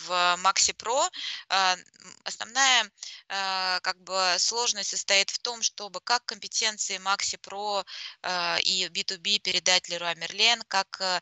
[0.05, 1.09] в Maxi Pro
[1.49, 1.75] э,
[2.23, 2.85] основная
[3.27, 7.83] э, как бы сложность состоит в том, чтобы как компетенции Maxi Pro
[8.23, 11.19] э, и B2B передать Leroy Merlin, как э,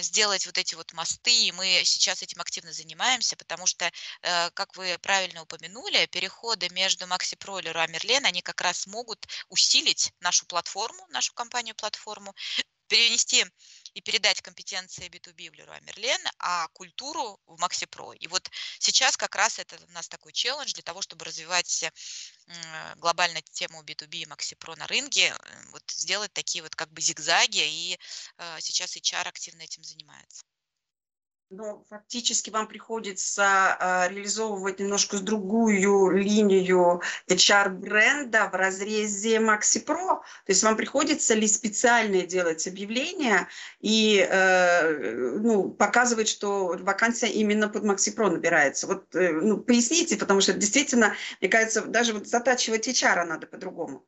[0.00, 3.92] сделать вот эти вот мосты, и мы сейчас этим активно занимаемся, потому что,
[4.22, 8.86] э, как вы правильно упомянули, переходы между Maxi Pro и Leroy Merlin, они как раз
[8.86, 12.34] могут усилить нашу платформу, нашу компанию-платформу,
[12.88, 13.44] перенести
[13.94, 18.14] и передать компетенции B2B в Leroy Merlin, а культуру в Pro.
[18.16, 21.84] И вот сейчас как раз это у нас такой челлендж для того, чтобы развивать
[22.96, 24.26] глобально тему B2B и
[24.56, 27.98] Pro на рынке, э, вот сделать такие вот как бы зигзаги, и
[28.38, 30.44] э, сейчас HR активно этим занимается
[31.50, 40.20] но фактически вам приходится э, реализовывать немножко другую линию HR-бренда в разрезе Maxi Pro.
[40.20, 43.48] То есть вам приходится ли специально делать объявление
[43.80, 48.86] и э, ну, показывать, что вакансия именно под Maxi Pro набирается.
[48.86, 54.06] Вот э, ну, поясните, потому что действительно, мне кажется, даже вот затачивать HR надо по-другому.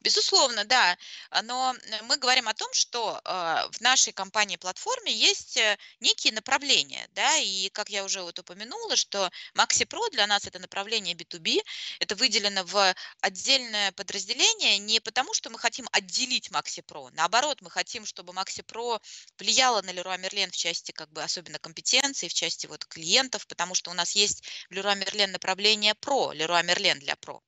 [0.00, 0.96] Безусловно, да.
[1.30, 1.74] А, но
[2.04, 7.68] мы говорим о том, что а, в нашей компании-платформе есть э, некие направления, да, и
[7.68, 11.60] как я уже вот упомянула, что Maxi Pro для нас это направление B2B,
[11.98, 17.70] это выделено в отдельное подразделение не потому, что мы хотим отделить Maxi Pro, наоборот, мы
[17.70, 18.98] хотим, чтобы Maxi Pro
[19.38, 23.74] влияла на Leroy Merlin в части как бы особенно компетенций, в части вот клиентов, потому
[23.74, 27.42] что у нас есть в Leroy Merlin направление Pro, Leroy Merlin для Pro.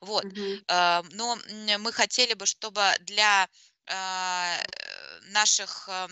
[0.00, 0.24] Вот.
[0.24, 0.62] Угу.
[1.12, 1.36] Но
[1.78, 3.48] мы хотели бы, чтобы для
[3.90, 4.58] а,
[5.26, 6.08] наших э,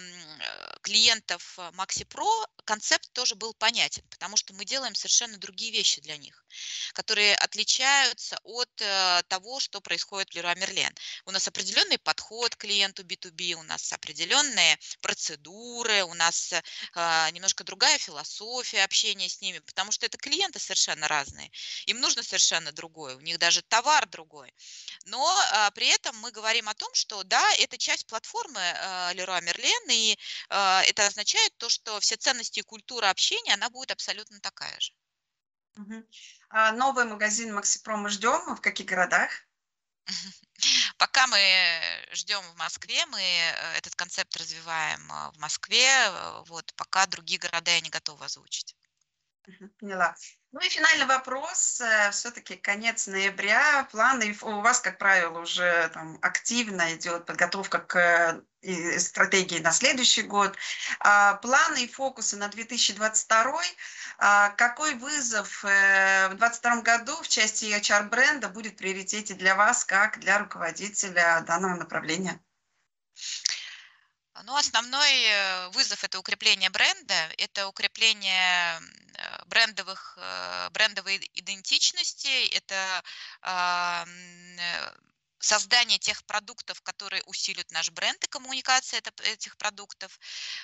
[0.82, 2.26] клиентов Maxi Pro
[2.64, 6.44] концепт тоже был понятен, потому что мы делаем совершенно другие вещи для них,
[6.92, 10.96] которые отличаются от э, того, что происходит в Leroy Merlin.
[11.24, 17.64] У нас определенный подход к клиенту B2B, у нас определенные процедуры, у нас э, немножко
[17.64, 21.50] другая философия общения с ними, потому что это клиенты совершенно разные,
[21.86, 24.52] им нужно совершенно другое, у них даже товар другой.
[25.04, 25.26] Но
[25.74, 28.60] при этом мы говорим о том, что да, это часть платформы
[29.10, 30.18] э, Leroy Merlin, и
[30.48, 34.92] э, это означает то, что все ценности и культура общения, она будет абсолютно такая же.
[35.76, 36.04] Угу.
[36.50, 38.54] А новый магазин Максипром мы ждем.
[38.54, 39.30] В каких городах?
[40.98, 41.38] Пока мы
[42.12, 45.00] ждем в Москве, мы э, этот концепт развиваем
[45.32, 45.88] в Москве,
[46.46, 48.76] вот, пока другие города я не готова озвучить.
[49.78, 50.16] Поняла.
[50.56, 51.82] Ну и финальный вопрос.
[51.82, 53.86] Э, Все-таки конец ноября.
[53.92, 60.22] Планы у вас, как правило, уже там активно идет подготовка к э, стратегии на следующий
[60.22, 60.56] год.
[61.00, 63.60] А, планы и фокусы на 2022.
[64.16, 70.20] А, какой вызов э, в 2022 году в части HR-бренда будет приоритете для вас, как
[70.20, 72.40] для руководителя данного направления?
[74.44, 78.80] Ну, основной вызов– это укрепление бренда, это укрепление
[79.46, 83.02] брендовых, э, брендовой идентичности, это
[85.38, 90.18] создание тех продуктов, которые усилят наш бренд и коммуникация этих продуктов.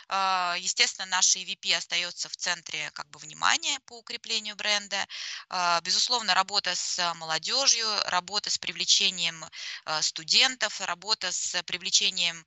[0.08, 5.06] А, естественно, наш EVP остается в центре как бы внимания по укреплению бренда.
[5.48, 9.44] А, безусловно, работа с молодежью, работа с привлечением
[9.84, 12.46] а, студентов, работа с привлечением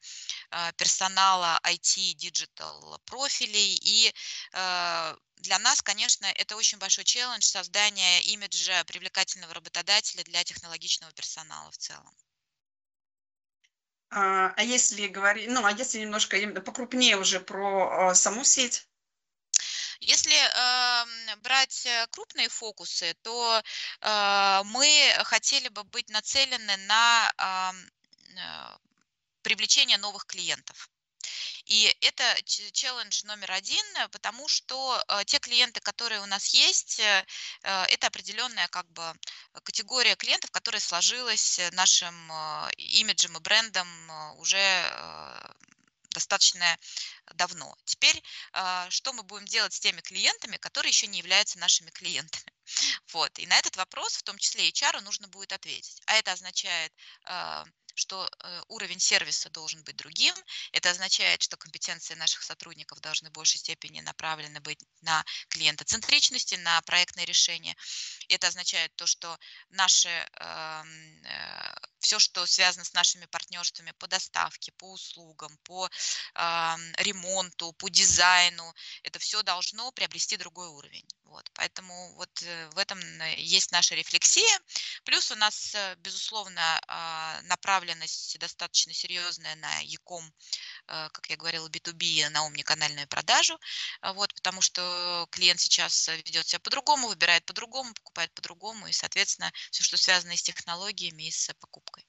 [0.77, 4.13] персонала IT, digital профилей и
[5.37, 11.77] для нас, конечно, это очень большой челлендж создания имиджа привлекательного работодателя для технологичного персонала в
[11.77, 12.15] целом.
[14.17, 18.87] А, а если говорить, ну, а если немножко покрупнее уже про э, саму сеть?
[19.99, 23.61] Если э, брать крупные фокусы, то
[23.99, 24.87] э, мы
[25.25, 27.73] хотели бы быть нацелены на
[28.37, 28.77] э,
[29.41, 30.89] привлечение новых клиентов.
[31.65, 36.99] И это челлендж номер один, э, потому что э, те клиенты, которые у нас есть,
[36.99, 37.25] э,
[37.63, 39.13] это определенная как бы
[39.63, 42.31] категория клиентов, которая сложилась нашим
[42.77, 43.87] имиджем и брендом
[44.39, 44.59] уже
[46.11, 46.77] достаточно
[47.33, 47.75] давно.
[47.85, 48.21] Теперь,
[48.89, 52.45] что мы будем делать с теми клиентами, которые еще не являются нашими клиентами?
[53.13, 53.37] Вот.
[53.39, 56.01] И на этот вопрос, в том числе HR, нужно будет ответить.
[56.05, 56.93] А это означает
[57.95, 60.35] что э, уровень сервиса должен быть другим.
[60.71, 66.81] Это означает, что компетенции наших сотрудников должны в большей степени направлены быть на клиентоцентричности, на
[66.83, 67.75] проектное решение.
[68.29, 69.37] Это означает то, что
[69.69, 75.89] наши, эм, э, все, что связано с нашими партнерствами по доставке, по услугам, по
[76.97, 78.73] ремонту, по дизайну,
[79.03, 81.07] это все должно приобрести другой уровень.
[81.35, 82.97] Вот, поэтому вот э, в этом
[83.35, 84.57] есть наша рефлексия.
[85.03, 90.23] Плюс у нас, э, безусловно, а, направленность достаточно серьезная на Яком,
[90.87, 93.59] э, как я говорила, B2B, на умниканальную продажу.
[93.99, 99.51] А вот, потому что клиент сейчас ведет себя по-другому, выбирает по-другому, покупает по-другому, и, соответственно,
[99.71, 102.05] все, что связано с технологиями и с покупкой.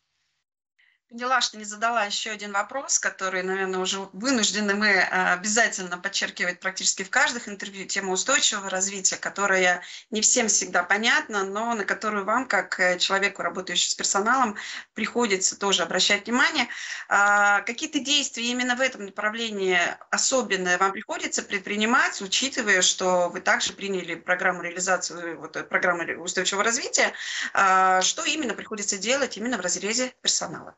[1.09, 6.59] Поняла, что не задала еще один вопрос, который, наверное, уже вынуждены мы э, обязательно подчеркивать
[6.59, 12.25] практически в каждых интервью, тему устойчивого развития, которая не всем всегда понятна, но на которую
[12.25, 14.57] вам, как э, человеку, работающему с персоналом,
[14.95, 16.67] приходится тоже обращать внимание.
[17.09, 19.79] А, какие-то действия именно в этом направлении
[20.11, 26.65] особенные вам приходится предпринимать, учитывая, что вы также приняли программу реализации, вот, э, программы устойчивого
[26.65, 27.13] развития,
[27.53, 30.77] а, что именно приходится делать именно в разрезе персонала?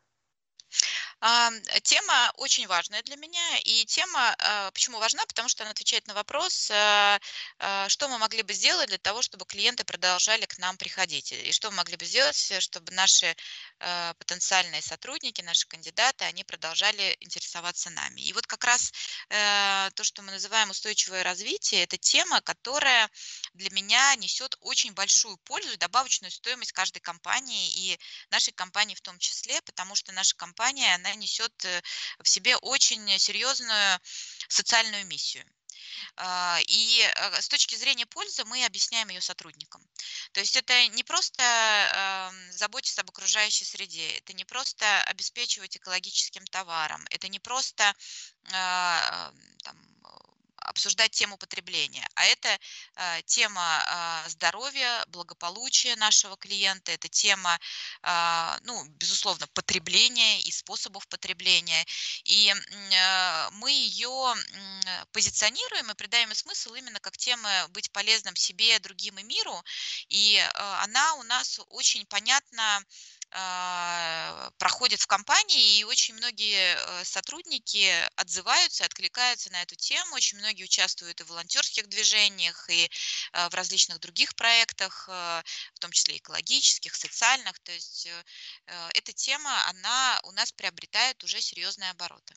[1.21, 6.15] Тема очень важная для меня, и тема а, почему важна, потому что она отвечает на
[6.15, 7.19] вопрос, а,
[7.59, 11.51] а, что мы могли бы сделать для того, чтобы клиенты продолжали к нам приходить, и
[11.51, 13.35] что мы могли бы сделать, чтобы наши
[14.19, 18.21] потенциальные сотрудники, наши кандидаты, они продолжали интересоваться нами.
[18.21, 18.93] И вот как раз
[19.29, 23.09] э, то, что мы называем устойчивое развитие, это тема, которая
[23.55, 28.01] для меня несет очень большую пользу и добавочную стоимость каждой компании, и
[28.31, 31.83] нашей компании в том числе, потому что наша компания, она несет э,
[32.23, 34.01] в себе очень серьезную
[34.49, 35.45] социальную миссию.
[36.17, 39.83] А, и э, с точки зрения пользы мы объясняем ее сотрудникам.
[40.33, 47.05] То есть это не просто заботиться об окружающей среде, это не просто обеспечивать экологическим товаром,
[47.11, 47.95] это не просто
[48.53, 49.33] а,
[49.63, 49.77] там,
[50.69, 52.49] обсуждать тему потребления, а это
[52.97, 53.83] э, тема
[54.25, 57.59] э, здоровья, благополучия нашего клиента, это тема,
[58.03, 61.85] э, ну, безусловно, потребления и способов потребления.
[62.25, 68.79] И э, мы ее э, позиционируем и придаем смысл именно как тема быть полезным себе,
[68.79, 69.63] другим и миру.
[70.09, 70.51] И э,
[70.83, 72.83] она у нас очень понятна
[74.59, 80.15] проходит в компании, и очень многие э, сотрудники отзываются, откликаются на эту тему.
[80.15, 82.91] Очень многие участвуют и в волонтерских движениях, и
[83.33, 85.43] э, в различных других проектах, э,
[85.75, 87.59] в том числе экологических, социальных.
[87.61, 88.09] То есть
[88.67, 92.35] эта тема, она у нас приобретает уже серьезные обороты.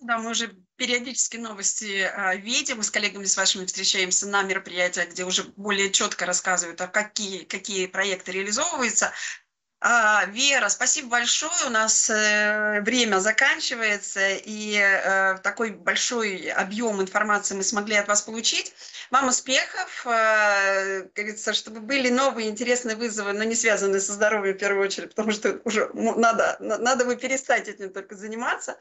[0.00, 5.10] Да, мы уже периодически новости э, видим, мы с коллегами с вашими встречаемся на мероприятиях,
[5.10, 9.12] где уже более четко рассказывают, а какие, какие проекты реализовываются.
[9.82, 11.66] А, Вера, спасибо большое.
[11.66, 18.20] У нас э, время заканчивается, и э, такой большой объем информации мы смогли от вас
[18.20, 18.74] получить.
[19.10, 24.58] Вам успехов, э, говорится, чтобы были новые интересные вызовы, но не связанные со здоровьем в
[24.58, 28.76] первую очередь, потому что уже надо, надо бы перестать этим только заниматься.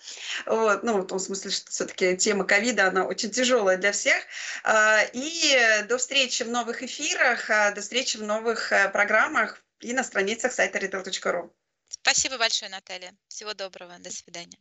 [0.45, 4.22] Вот, ну, в том смысле, что все-таки тема ковида, она очень тяжелая для всех.
[4.66, 9.94] Э, и до встречи в новых эфирах, э, до встречи в новых э, программах и
[9.94, 11.52] на страницах сайта retail.ru.
[11.90, 13.14] Спасибо большое, Наталья.
[13.28, 13.98] Всего доброго.
[14.00, 14.60] До свидания.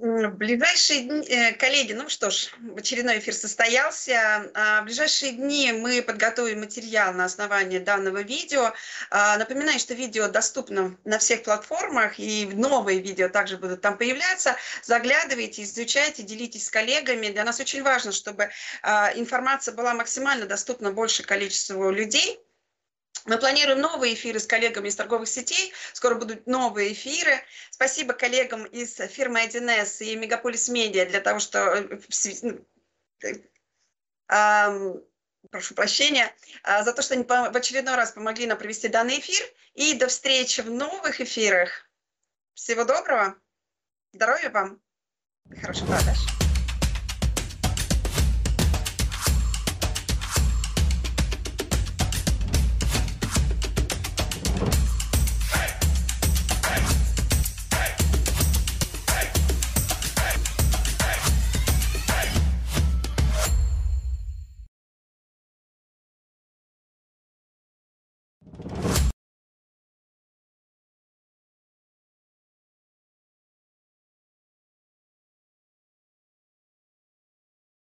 [0.00, 4.50] В ближайшие дни, э, коллеги, ну что ж, очередной эфир состоялся.
[4.54, 8.72] А, в ближайшие дни мы подготовим материал на основании данного видео.
[9.10, 14.56] А, напоминаю, что видео доступно на всех платформах, и новые видео также будут там появляться.
[14.82, 17.28] Заглядывайте, изучайте, делитесь с коллегами.
[17.28, 18.48] Для нас очень важно, чтобы
[18.80, 22.40] а, информация была максимально доступна большему количеству людей.
[23.26, 25.72] Мы планируем новые эфиры с коллегами из торговых сетей.
[25.92, 27.40] Скоро будут новые эфиры.
[27.70, 31.86] Спасибо коллегам из фирмы 1С и Мегаполис Медиа для того, что...
[34.32, 35.06] Ну,
[35.50, 39.44] прошу прощения, а, за то, что они в очередной раз помогли нам провести данный эфир.
[39.74, 41.88] И до встречи в новых эфирах.
[42.54, 43.36] Всего доброго.
[44.12, 44.80] Здоровья вам.
[45.62, 46.39] Хороших продаж.